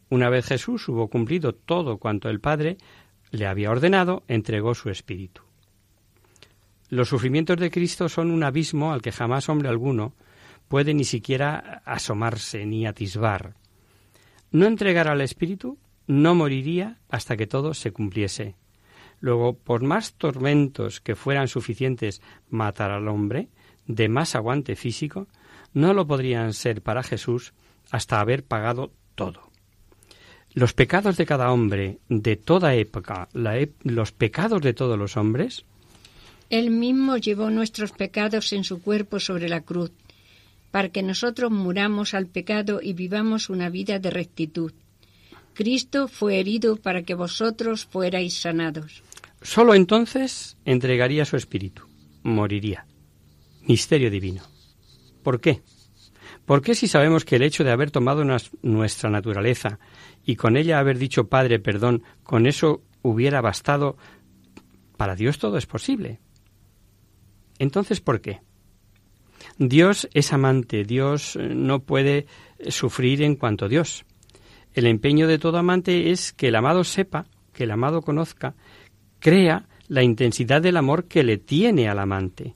[0.10, 2.78] Una vez Jesús hubo cumplido todo cuanto el Padre
[3.32, 5.44] le había ordenado, entregó su espíritu.
[6.90, 10.16] Los sufrimientos de Cristo son un abismo al que jamás hombre alguno
[10.68, 13.56] puede ni siquiera asomarse ni atisbar
[14.52, 18.56] no entregara al Espíritu, no moriría hasta que todo se cumpliese.
[19.20, 23.50] Luego, por más tormentos que fueran suficientes matar al hombre,
[23.86, 25.28] de más aguante físico,
[25.74, 27.54] no lo podrían ser para Jesús
[27.92, 29.50] hasta haber pagado todo.
[30.54, 33.30] Los pecados de cada hombre, de toda época,
[33.84, 35.64] los pecados de todos los hombres.
[36.50, 39.92] Él mismo llevó nuestros pecados en su cuerpo sobre la cruz
[40.72, 44.72] para que nosotros muramos al pecado y vivamos una vida de rectitud.
[45.54, 49.04] Cristo fue herido para que vosotros fuerais sanados.
[49.42, 51.84] Solo entonces entregaría su espíritu,
[52.24, 52.86] moriría.
[53.64, 54.49] Misterio divino.
[55.30, 55.62] ¿Por qué?
[56.48, 58.26] ¿Por qué si sabemos que el hecho de haber tomado
[58.64, 59.78] nuestra naturaleza
[60.26, 63.96] y con ella haber dicho Padre, perdón, con eso hubiera bastado,
[64.98, 66.20] para Dios todo es posible?
[67.60, 68.42] Entonces, ¿por qué?
[69.60, 72.26] Dios es amante, Dios eh, no puede
[72.70, 74.06] sufrir en cuanto Dios.
[74.74, 78.56] El empeño de todo amante es que el amado sepa, que el amado conozca,
[79.20, 82.56] crea la intensidad del amor que le tiene al amante.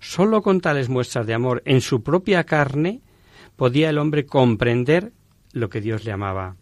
[0.00, 3.00] Solo con tales muestras de amor en su propia carne
[3.56, 5.12] podía el hombre comprender
[5.52, 6.56] lo que Dios le amaba.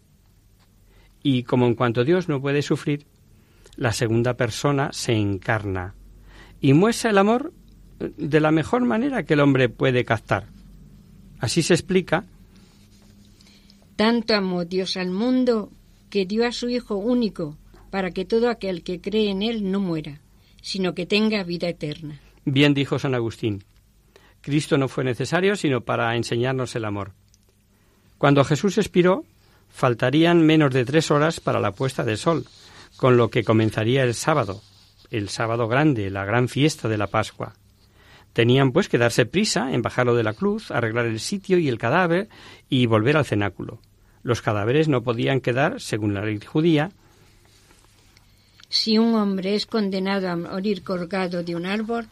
[1.21, 3.05] Y como en cuanto Dios no puede sufrir,
[3.75, 5.93] la segunda persona se encarna
[6.59, 7.53] y muestra el amor
[7.99, 10.47] de la mejor manera que el hombre puede captar.
[11.39, 12.25] Así se explica.
[13.95, 15.71] Tanto amó Dios al mundo
[16.09, 17.57] que dio a su Hijo único
[17.89, 20.21] para que todo aquel que cree en Él no muera,
[20.61, 22.19] sino que tenga vida eterna.
[22.49, 23.65] Bien dijo San Agustín,
[24.39, 27.11] Cristo no fue necesario sino para enseñarnos el amor.
[28.17, 29.25] Cuando Jesús expiró,
[29.67, 32.45] faltarían menos de tres horas para la puesta del sol,
[32.95, 34.61] con lo que comenzaría el sábado,
[35.11, 37.53] el sábado grande, la gran fiesta de la Pascua.
[38.31, 41.77] Tenían pues que darse prisa en bajarlo de la cruz, arreglar el sitio y el
[41.77, 42.29] cadáver
[42.69, 43.81] y volver al cenáculo.
[44.23, 46.91] Los cadáveres no podían quedar, según la ley judía,
[48.69, 52.07] si un hombre es condenado a morir colgado de un árbol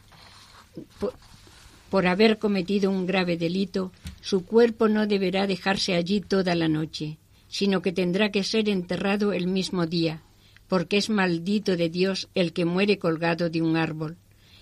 [1.90, 7.18] por, haber cometido un grave delito, su cuerpo no deberá dejarse allí toda la noche,
[7.48, 10.22] sino que tendrá que ser enterrado el mismo día,
[10.68, 14.18] porque es maldito de Dios el que muere colgado de un árbol.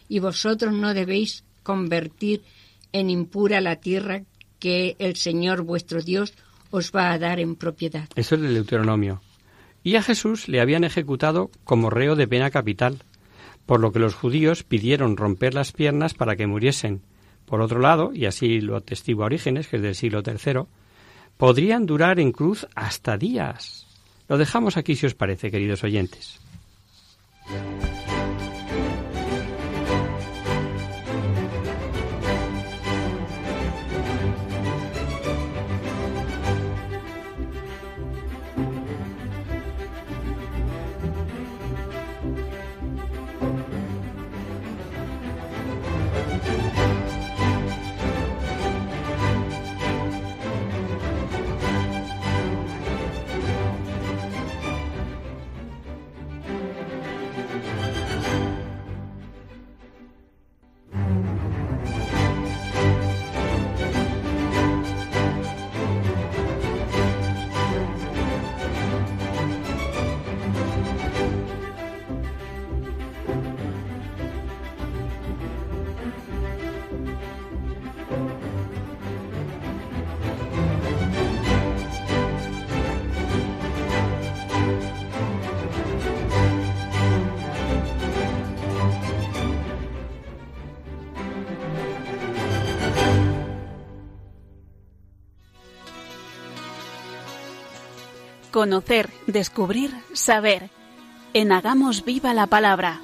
[0.09, 2.41] Y vosotros no debéis convertir
[2.91, 4.23] en impura la tierra
[4.59, 6.33] que el Señor vuestro Dios
[6.71, 8.07] os va a dar en propiedad.
[8.15, 9.21] Eso es el Deuteronomio.
[9.83, 12.99] Y a Jesús le habían ejecutado como reo de pena capital,
[13.65, 17.01] por lo que los judíos pidieron romper las piernas para que muriesen.
[17.45, 20.61] Por otro lado, y así lo atestigua Orígenes, que es del siglo III,
[21.37, 23.87] podrían durar en cruz hasta días.
[24.27, 26.39] Lo dejamos aquí si os parece, queridos oyentes.
[98.53, 100.69] Conocer, descubrir, saber.
[101.33, 103.01] En Hagamos Viva la Palabra.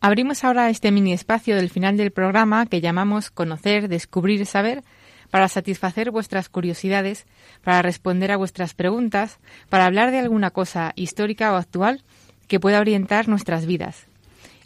[0.00, 4.84] Abrimos ahora este mini espacio del final del programa que llamamos Conocer, Descubrir, Saber
[5.28, 7.26] para satisfacer vuestras curiosidades,
[7.64, 12.04] para responder a vuestras preguntas, para hablar de alguna cosa histórica o actual
[12.46, 14.06] que pueda orientar nuestras vidas.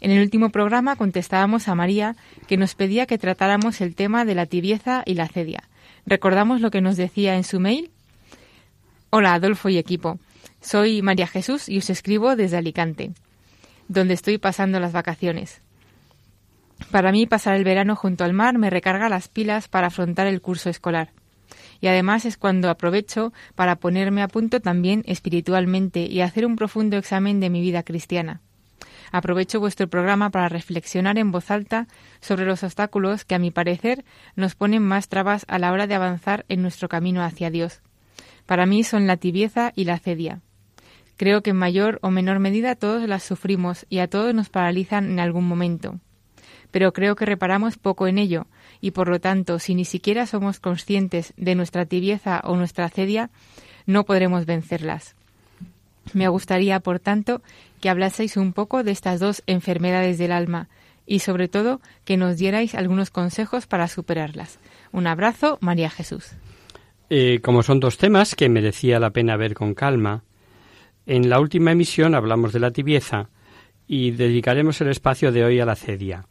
[0.01, 2.15] En el último programa contestábamos a María
[2.47, 5.69] que nos pedía que tratáramos el tema de la tibieza y la cedia.
[6.07, 7.91] ¿Recordamos lo que nos decía en su mail?
[9.11, 10.17] Hola Adolfo y equipo.
[10.59, 13.11] Soy María Jesús y os escribo desde Alicante,
[13.87, 15.61] donde estoy pasando las vacaciones.
[16.89, 20.41] Para mí pasar el verano junto al mar me recarga las pilas para afrontar el
[20.41, 21.09] curso escolar.
[21.79, 26.97] Y además es cuando aprovecho para ponerme a punto también espiritualmente y hacer un profundo
[26.97, 28.41] examen de mi vida cristiana.
[29.11, 31.87] Aprovecho vuestro programa para reflexionar en voz alta
[32.21, 34.05] sobre los obstáculos que, a mi parecer,
[34.35, 37.81] nos ponen más trabas a la hora de avanzar en nuestro camino hacia Dios.
[38.45, 40.41] Para mí son la tibieza y la cedia.
[41.17, 45.11] Creo que en mayor o menor medida todos las sufrimos y a todos nos paralizan
[45.11, 45.99] en algún momento.
[46.71, 48.47] Pero creo que reparamos poco en ello
[48.79, 53.29] y por lo tanto, si ni siquiera somos conscientes de nuestra tibieza o nuestra cedia,
[53.85, 55.15] no podremos vencerlas.
[56.13, 57.41] Me gustaría, por tanto,
[57.79, 60.69] que hablaseis un poco de estas dos enfermedades del alma
[61.05, 64.59] y sobre todo que nos dierais algunos consejos para superarlas.
[64.91, 66.31] Un abrazo, María Jesús.
[67.09, 70.23] Eh, como son dos temas que merecía la pena ver con calma,
[71.05, 73.29] en la última emisión hablamos de la tibieza
[73.87, 76.25] y dedicaremos el espacio de hoy a la cedia,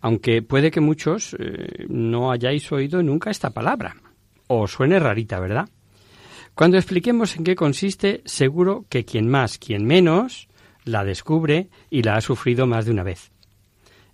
[0.00, 3.96] aunque puede que muchos eh, no hayáis oído nunca esta palabra,
[4.48, 5.68] o suene rarita, ¿verdad?
[6.58, 10.48] Cuando expliquemos en qué consiste, seguro que quien más, quien menos,
[10.82, 13.30] la descubre y la ha sufrido más de una vez.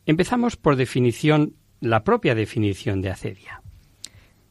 [0.04, 3.62] Empezamos por definición, la propia definición de acedia.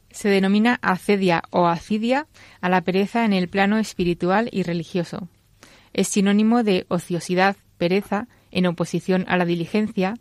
[0.10, 2.26] Se denomina acedia o acidia
[2.62, 5.30] a la pereza en el plano espiritual y religioso.
[5.94, 10.16] Es sinónimo de ociosidad, pereza, en oposición a la diligencia,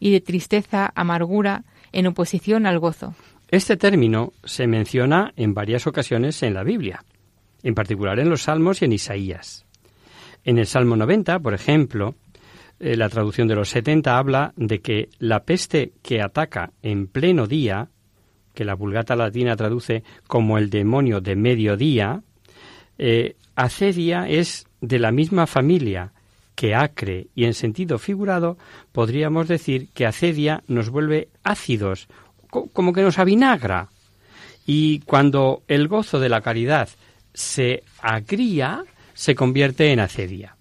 [0.00, 1.62] y de tristeza, amargura,
[1.92, 3.14] en oposición al gozo.
[3.46, 7.04] Este término se menciona en varias ocasiones en la Biblia,
[7.62, 9.64] en particular en los Salmos y en Isaías.
[10.44, 12.14] En el Salmo 90, por ejemplo,
[12.80, 17.46] eh, la traducción de los 70 habla de que la peste que ataca en pleno
[17.46, 17.88] día,
[18.54, 22.22] que la vulgata latina traduce como el demonio de mediodía,
[22.98, 26.12] eh, acedia es de la misma familia
[26.54, 28.58] que acre y en sentido figurado
[28.92, 32.08] podríamos decir que acedia nos vuelve ácidos,
[32.50, 33.88] como que nos avinagra.
[34.66, 36.88] Y cuando el gozo de la caridad
[37.34, 40.56] se agría, se convierte en acedia.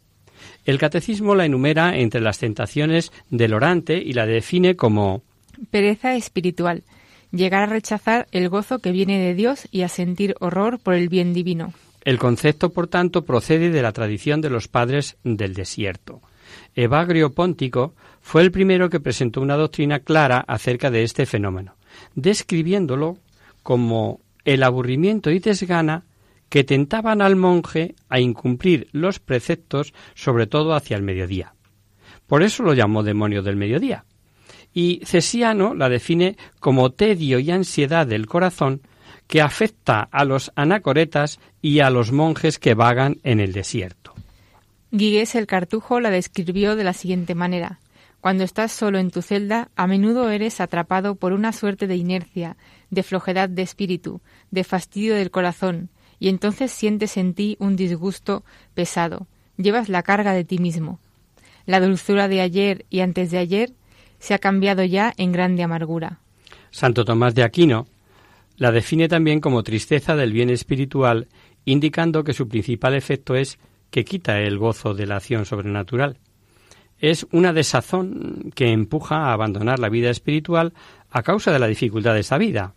[0.65, 5.23] El catecismo la enumera entre las tentaciones del orante y la define como
[5.71, 6.83] pereza espiritual,
[7.31, 11.09] llegar a rechazar el gozo que viene de Dios y a sentir horror por el
[11.09, 11.73] bien divino.
[12.03, 16.21] El concepto, por tanto, procede de la tradición de los padres del desierto.
[16.75, 21.75] Evagrio Póntico fue el primero que presentó una doctrina clara acerca de este fenómeno,
[22.15, 23.17] describiéndolo
[23.63, 26.03] como el aburrimiento y desgana
[26.51, 31.53] que tentaban al monje a incumplir los preceptos, sobre todo hacia el mediodía.
[32.27, 34.03] Por eso lo llamó demonio del mediodía.
[34.73, 38.81] Y Cesiano la define como tedio y ansiedad del corazón
[39.27, 44.13] que afecta a los anacoretas y a los monjes que vagan en el desierto.
[44.91, 47.79] Guigues el Cartujo la describió de la siguiente manera.
[48.19, 52.57] Cuando estás solo en tu celda, a menudo eres atrapado por una suerte de inercia,
[52.89, 54.19] de flojedad de espíritu,
[54.51, 55.89] de fastidio del corazón,
[56.21, 58.43] y entonces sientes en ti un disgusto
[58.75, 59.25] pesado,
[59.57, 60.99] llevas la carga de ti mismo.
[61.65, 63.73] La dulzura de ayer y antes de ayer
[64.19, 66.19] se ha cambiado ya en grande amargura.
[66.69, 67.87] Santo Tomás de Aquino
[68.57, 71.27] la define también como tristeza del bien espiritual,
[71.65, 73.57] indicando que su principal efecto es
[73.89, 76.19] que quita el gozo de la acción sobrenatural.
[76.99, 80.73] Es una desazón que empuja a abandonar la vida espiritual
[81.09, 82.75] a causa de la dificultad de esa vida.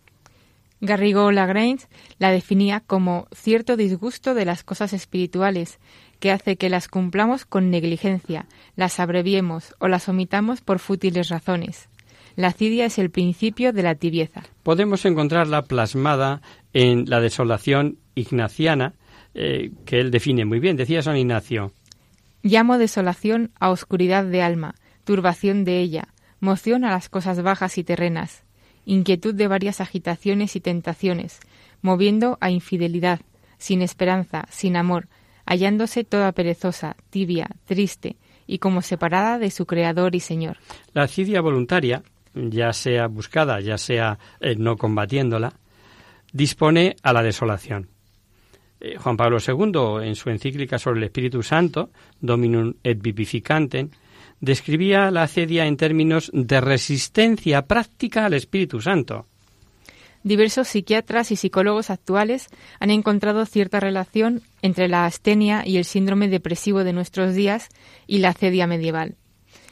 [0.85, 1.87] Garrigou Lagrange
[2.18, 5.78] la definía como cierto disgusto de las cosas espirituales,
[6.20, 11.89] que hace que las cumplamos con negligencia, las abreviemos o las omitamos por fútiles razones.
[12.37, 14.43] La cidia es el principio de la tibieza.
[14.62, 18.95] Podemos encontrarla plasmada en la desolación ignaciana,
[19.35, 20.76] eh, que él define muy bien.
[20.76, 21.72] Decía San Ignacio.
[22.43, 24.74] Llamo desolación a oscuridad de alma,
[25.05, 26.09] turbación de ella,
[26.41, 28.43] moción a las cosas bajas y terrenas,
[28.85, 31.41] inquietud de varias agitaciones y tentaciones,
[31.82, 33.20] moviendo a infidelidad,
[33.59, 35.09] sin esperanza, sin amor,
[35.47, 38.16] hallándose toda perezosa, tibia, triste,
[38.47, 40.59] y como separada de su Creador y Señor.
[40.93, 42.03] La acidia voluntaria,
[42.35, 45.55] ya sea buscada, ya sea eh, no combatiéndola,
[46.32, 47.89] dispone a la desolación.
[48.80, 53.91] Eh, Juan Pablo II, en su encíclica sobre el Espíritu Santo, Dominum et Vivificantem,
[54.45, 59.26] describía la acedia en términos de resistencia práctica al Espíritu Santo.
[60.22, 62.49] Diversos psiquiatras y psicólogos actuales
[62.80, 67.68] han encontrado cierta relación entre la astenia y el síndrome depresivo de nuestros días
[68.07, 69.16] y la acedia medieval.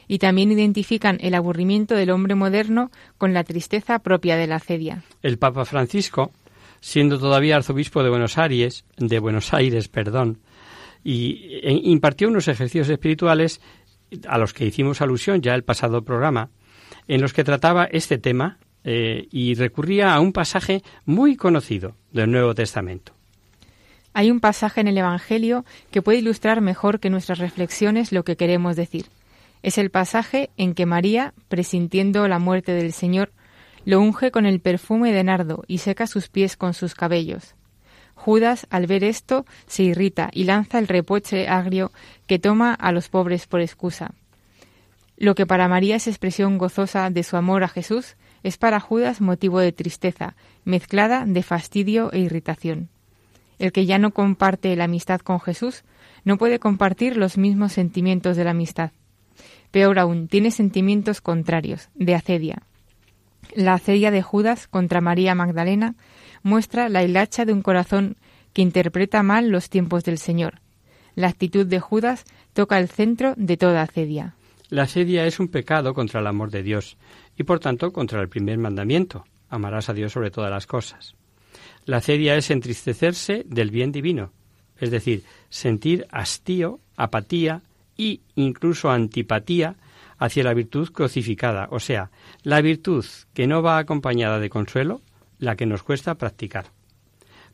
[0.07, 5.03] Y también identifican el aburrimiento del hombre moderno con la tristeza propia de la acedia.
[5.23, 6.31] El Papa Francisco,
[6.81, 10.39] siendo todavía arzobispo de Buenos Aires, de Buenos Aires, perdón,
[11.03, 13.59] y e, impartió unos ejercicios espirituales
[14.27, 16.49] a los que hicimos alusión ya el pasado programa,
[17.07, 22.31] en los que trataba este tema eh, y recurría a un pasaje muy conocido del
[22.31, 23.13] Nuevo Testamento.
[24.13, 28.35] Hay un pasaje en el Evangelio que puede ilustrar mejor que nuestras reflexiones lo que
[28.37, 29.07] queremos decir.
[29.63, 33.31] Es el pasaje en que María, presintiendo la muerte del Señor,
[33.85, 37.55] lo unge con el perfume de nardo y seca sus pies con sus cabellos.
[38.23, 41.91] Judas, al ver esto, se irrita y lanza el reproche agrio
[42.25, 44.13] que toma a los pobres por excusa.
[45.17, 49.19] Lo que para María es expresión gozosa de su amor a Jesús, es para Judas
[49.19, 52.87] motivo de tristeza, mezclada de fastidio e irritación.
[53.59, 55.83] El que ya no comparte la amistad con Jesús
[56.23, 58.91] no puede compartir los mismos sentimientos de la amistad.
[59.71, 62.63] Peor aún, tiene sentimientos contrarios, de acedia.
[63.53, 65.95] La acedia de Judas contra María Magdalena
[66.43, 68.17] muestra la hilacha de un corazón
[68.53, 70.61] que interpreta mal los tiempos del Señor.
[71.15, 74.35] La actitud de Judas toca el centro de toda acedia.
[74.69, 76.97] La acedia es un pecado contra el amor de Dios
[77.37, 81.15] y por tanto contra el primer mandamiento, amarás a Dios sobre todas las cosas.
[81.85, 84.31] La acedia es entristecerse del bien divino,
[84.79, 87.61] es decir, sentir hastío, apatía
[87.95, 89.75] y incluso antipatía
[90.17, 92.09] hacia la virtud crucificada, o sea,
[92.43, 95.01] la virtud que no va acompañada de consuelo,
[95.39, 96.65] la que nos cuesta practicar.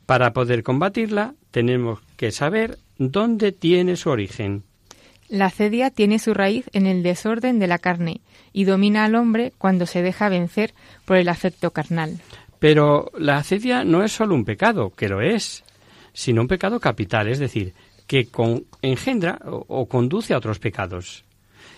[0.06, 4.64] Para poder combatirla tenemos que saber dónde tiene su origen.
[5.28, 8.22] La acedia tiene su raíz en el desorden de la carne
[8.52, 10.74] y domina al hombre cuando se deja vencer
[11.06, 12.20] por el afecto carnal.
[12.58, 15.64] Pero la acedia no es solo un pecado, que lo es,
[16.14, 17.74] sino un pecado capital, es decir,
[18.08, 18.28] que
[18.82, 21.24] engendra o, conduce a otros pecados.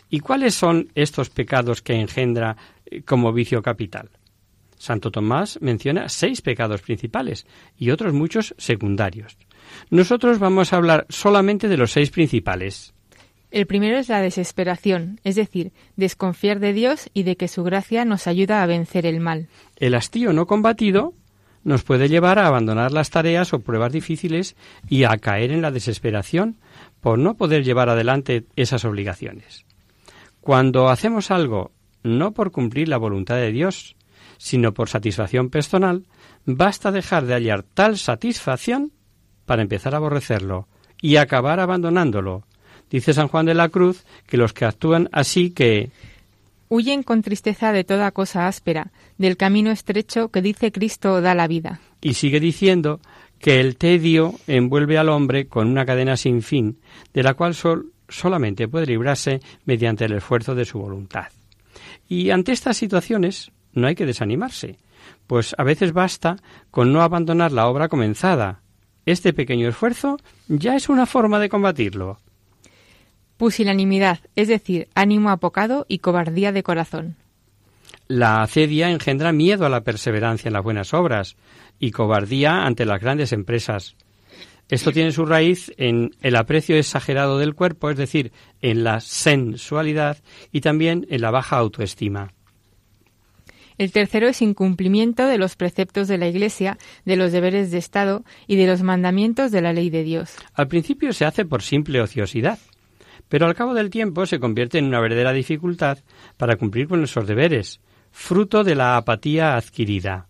[0.09, 4.09] ¿Y cuáles son estos pecados que engendra eh, como vicio capital?
[4.81, 7.45] Santo Tomás menciona seis pecados principales
[7.77, 9.37] y otros muchos secundarios.
[9.91, 12.93] Nosotros vamos a hablar solamente de los seis principales.
[13.51, 18.05] El primero es la desesperación, es decir, desconfiar de Dios y de que su gracia
[18.05, 19.49] nos ayuda a vencer el mal.
[19.75, 21.13] El hastío no combatido
[21.63, 24.55] nos puede llevar a abandonar las tareas o pruebas difíciles
[24.89, 26.57] y a caer en la desesperación
[27.01, 29.63] por no poder llevar adelante esas obligaciones.
[30.39, 31.71] Cuando hacemos algo
[32.01, 33.95] no por cumplir la voluntad de Dios,
[34.41, 36.05] sino por satisfacción personal,
[36.45, 38.91] basta dejar de hallar tal satisfacción
[39.45, 40.67] para empezar a aborrecerlo
[40.99, 42.43] y acabar abandonándolo,
[42.89, 45.91] Dice San Juan de la Cruz que los que actúan así que
[46.67, 51.47] huyen con tristeza de toda cosa áspera, del camino estrecho que dice Cristo da la
[51.47, 51.79] vida.
[52.01, 52.99] Y sigue diciendo
[53.39, 56.79] que el tedio envuelve al hombre con una cadena sin fin,
[57.13, 57.55] de la cual
[58.09, 61.27] solamente puede librarse mediante el esfuerzo de su voluntad.
[62.09, 64.77] Y ante estas situaciones no hay que desanimarse,
[65.27, 66.37] pues a veces basta
[66.71, 68.61] con no abandonar la obra comenzada.
[69.05, 70.17] Este pequeño esfuerzo
[70.47, 72.19] ya es una forma de combatirlo
[73.41, 77.15] pusilanimidad, es decir, ánimo apocado y cobardía de corazón.
[78.07, 81.37] La acedia engendra miedo a la perseverancia en las buenas obras
[81.79, 83.95] y cobardía ante las grandes empresas.
[84.69, 90.19] Esto tiene su raíz en el aprecio exagerado del cuerpo, es decir, en la sensualidad
[90.51, 92.33] y también en la baja autoestima.
[93.81, 98.23] El tercero es incumplimiento de los preceptos de la Iglesia, de los deberes de Estado
[98.45, 100.35] y de los mandamientos de la ley de Dios.
[100.53, 102.59] Al principio se hace por simple ociosidad,
[103.27, 105.97] pero al cabo del tiempo se convierte en una verdadera dificultad
[106.37, 110.27] para cumplir con nuestros deberes, fruto de la apatía adquirida.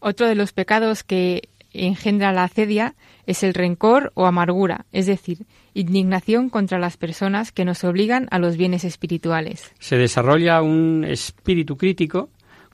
[0.00, 2.96] Otro de los pecados que engendra la acedia
[3.26, 8.40] es el rencor o amargura, es decir, indignación contra las personas que nos obligan a
[8.40, 9.72] los bienes espirituales.
[9.78, 12.28] Se desarrolla un espíritu crítico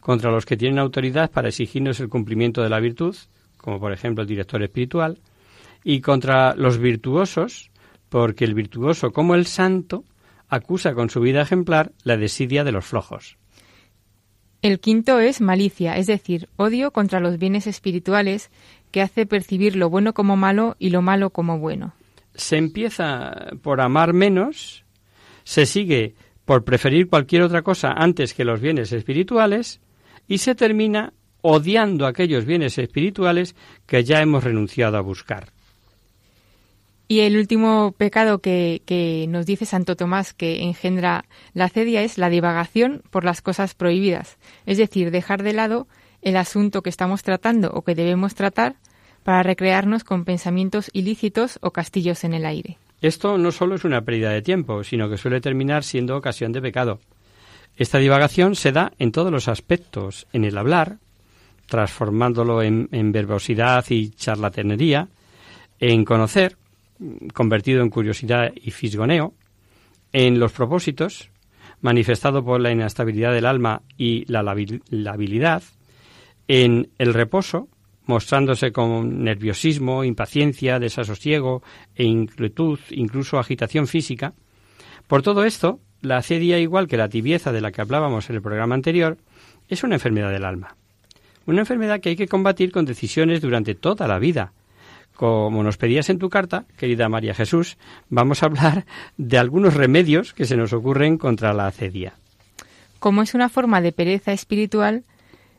[0.07, 3.17] contra los que tienen autoridad para exigirnos el cumplimiento de la virtud,
[3.57, 5.19] como por ejemplo el director espiritual,
[5.83, 7.73] y contra los virtuosos
[8.09, 10.05] porque el virtuoso como el santo
[10.49, 13.37] acusa con su vida ejemplar la desidia de los flojos.
[14.63, 18.53] El quinto es malicia, es decir, odio contra los bienes espirituales
[18.93, 21.95] que hace percibir lo bueno como malo y lo malo como bueno.
[22.37, 24.85] Se empieza por amar menos,
[25.43, 29.81] se sigue por preferir cualquier otra cosa antes que los bienes espirituales
[30.29, 33.55] y se termina odiando aquellos bienes espirituales
[33.87, 35.53] que ya hemos renunciado a buscar.
[37.09, 41.25] Y el último pecado que, nos dice Santo Tomás que engendra
[41.55, 45.87] la cedia es la divagación por las cosas prohibidas, es decir, dejar de lado
[46.23, 48.75] el asunto que estamos tratando o que debemos tratar
[49.23, 52.77] para recrearnos con pensamientos ilícitos o castillos en el aire.
[53.01, 56.63] Esto no solo es una pérdida de tiempo, sino que suele terminar siendo ocasión de
[56.63, 56.99] pecado.
[57.77, 60.97] Esta divagación se da en todos los aspectos, en el hablar,
[61.67, 65.09] transformándolo en, verbosidad y charlatanería,
[65.79, 66.57] en conocer,
[67.35, 69.35] convertido en curiosidad y fisgoneo,
[70.13, 71.29] en los propósitos,
[71.83, 75.63] manifestado por la inestabilidad del alma y la labilidad,
[76.49, 77.69] en el reposo,
[78.07, 81.63] mostrándose con nerviosismo, impaciencia, desasosiego
[81.95, 84.33] e inquietud, incluso agitación física.
[85.09, 88.43] Por todo esto, la acedia, igual que la tibieza de la que hablábamos en el
[88.43, 89.19] programa anterior,
[89.69, 90.77] es una enfermedad del alma.
[91.47, 94.53] Una enfermedad que hay que combatir con decisiones durante toda la vida,
[95.17, 97.79] como nos pedías en tu carta, querida María Jesús,
[98.11, 98.85] vamos a hablar
[99.17, 102.15] de algunos remedios que se nos ocurren contra la acedia.
[102.99, 105.05] Como es una forma de pereza espiritual,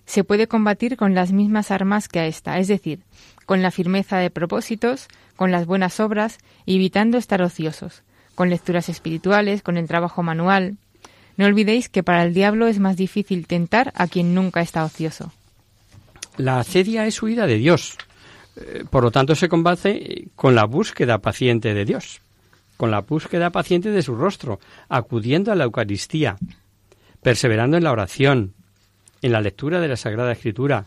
[0.05, 2.99] se puede combatir con las mismas armas que a esta, es decir,
[3.45, 8.03] con la firmeza de propósitos, con las buenas obras, evitando estar ociosos,
[8.37, 10.77] con lecturas espirituales, con el trabajo manual.
[11.37, 15.33] No olvidéis que para el diablo es más difícil tentar a quien nunca está ocioso.
[16.37, 17.97] La acedia es huida de Dios.
[18.55, 22.21] Eh, por lo tanto, se combate con la búsqueda paciente de Dios,
[22.77, 26.37] con la búsqueda paciente de su rostro, acudiendo a la Eucaristía,
[27.23, 28.53] perseverando en la oración,
[29.23, 30.85] en la lectura de la Sagrada Escritura,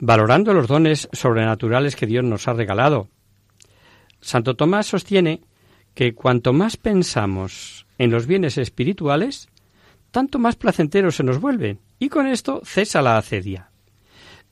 [0.00, 3.06] valorando los dones sobrenaturales que Dios nos ha regalado.
[4.20, 5.42] Santo Tomás sostiene
[5.98, 9.48] que cuanto más pensamos en los bienes espirituales,
[10.12, 13.70] tanto más placenteros se nos vuelven, y con esto cesa la acedia.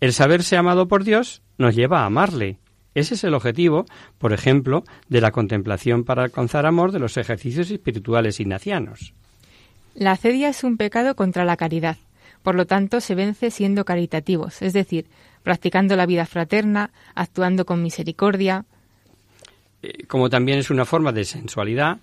[0.01, 2.59] El saberse amado por Dios nos lleva a amarle.
[2.97, 3.86] Ese es el objetivo,
[4.18, 9.14] por ejemplo, de la contemplación para alcanzar amor de los ejercicios espirituales ignacianos.
[9.94, 11.97] La acedia es un pecado contra la caridad.
[12.42, 15.07] Por lo tanto, se vence siendo caritativos, es decir,
[15.44, 18.64] practicando la vida fraterna, actuando con misericordia.
[19.87, 21.99] Eh, como también es una forma de sensualidad,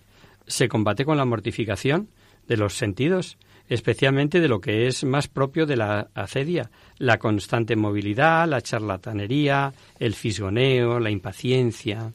[0.48, 2.08] se combate con la mortificación
[2.48, 7.76] de los sentidos, especialmente de lo que es más propio de la acedia, la constante
[7.76, 12.14] movilidad, la charlatanería, el fisgoneo, la impaciencia.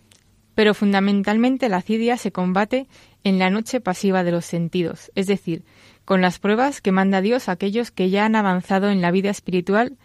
[0.55, 2.87] Pero fundamentalmente la acedia se combate
[3.23, 5.65] en la noche pasiva de los sentidos, es decir,
[6.05, 9.31] con las pruebas que manda Dios a aquellos que ya han avanzado en la vida
[9.31, 9.99] espiritual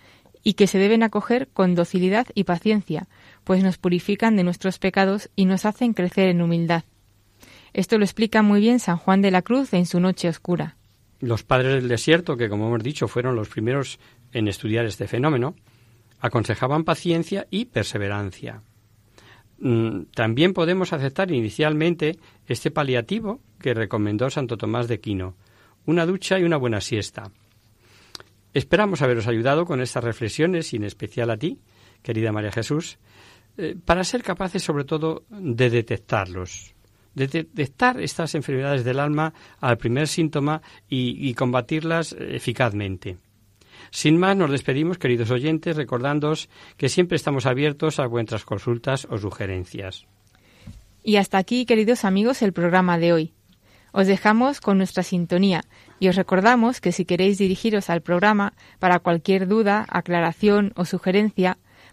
[0.43, 3.07] y que se deben acoger con docilidad y paciencia,
[3.43, 6.83] pues nos purifican de nuestros pecados y nos hacen crecer en humildad.
[7.73, 10.77] Esto lo explica muy bien San Juan de la Cruz en su Noche Oscura.
[11.19, 13.99] Los padres del desierto, que como hemos dicho fueron los primeros
[14.31, 15.55] en estudiar este fenómeno,
[16.19, 18.61] aconsejaban paciencia y perseverancia.
[19.59, 25.35] Mm, también podemos aceptar inicialmente este paliativo que recomendó Santo Tomás de Quino,
[25.85, 27.31] una ducha y una buena siesta.
[28.53, 31.59] Esperamos haberos ayudado con estas reflexiones y en especial a ti,
[32.03, 32.99] querida María Jesús,
[33.57, 36.73] eh, para ser capaces sobre todo de detectarlos,
[37.13, 43.17] de detectar estas enfermedades del alma al primer síntoma y, combatirlas eficazmente.
[43.91, 49.19] Sin más, nos despedimos, queridos oyentes, recordándoos que siempre estamos abiertos a vuestras consultas o
[49.19, 50.07] sugerencias.
[51.03, 53.33] Y hasta aquí, queridos amigos, el programa de hoy.
[53.91, 55.65] Os dejamos con nuestra sintonía
[55.99, 61.59] y os recordamos que si queréis dirigiros al programa para cualquier duda, aclaración o sugerencia,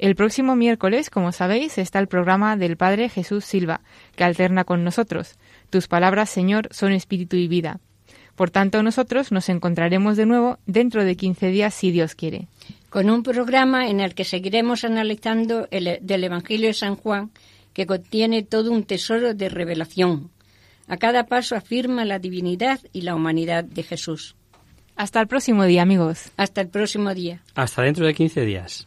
[0.00, 3.82] El próximo miércoles, como sabéis, está el programa del Padre Jesús Silva,
[4.16, 5.36] que alterna con nosotros.
[5.68, 7.80] Tus palabras, Señor, son espíritu y vida.
[8.34, 12.48] Por tanto, nosotros nos encontraremos de nuevo dentro de 15 días, si Dios quiere.
[12.88, 17.30] Con un programa en el que seguiremos analizando el, del Evangelio de San Juan,
[17.74, 20.30] que contiene todo un tesoro de revelación.
[20.88, 24.34] A cada paso afirma la divinidad y la humanidad de Jesús.
[24.96, 26.32] Hasta el próximo día, amigos.
[26.38, 27.42] Hasta el próximo día.
[27.54, 28.86] Hasta dentro de 15 días.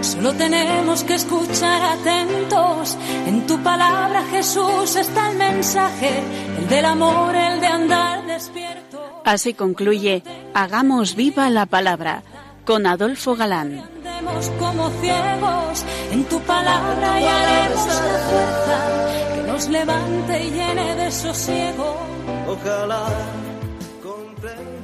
[0.00, 2.98] Solo tenemos que escuchar atentos.
[3.26, 6.10] En tu palabra, Jesús, está el mensaje,
[6.58, 9.22] el del amor, el de andar despierto.
[9.24, 12.24] Así concluye Hagamos viva la palabra
[12.64, 13.97] con Adolfo Galán.
[14.58, 21.10] Como ciegos, en tu palabra y haremos la fuerza que nos levante y llene de
[21.10, 21.96] sosiego.
[22.48, 23.06] Ojalá
[24.02, 24.77] palabra.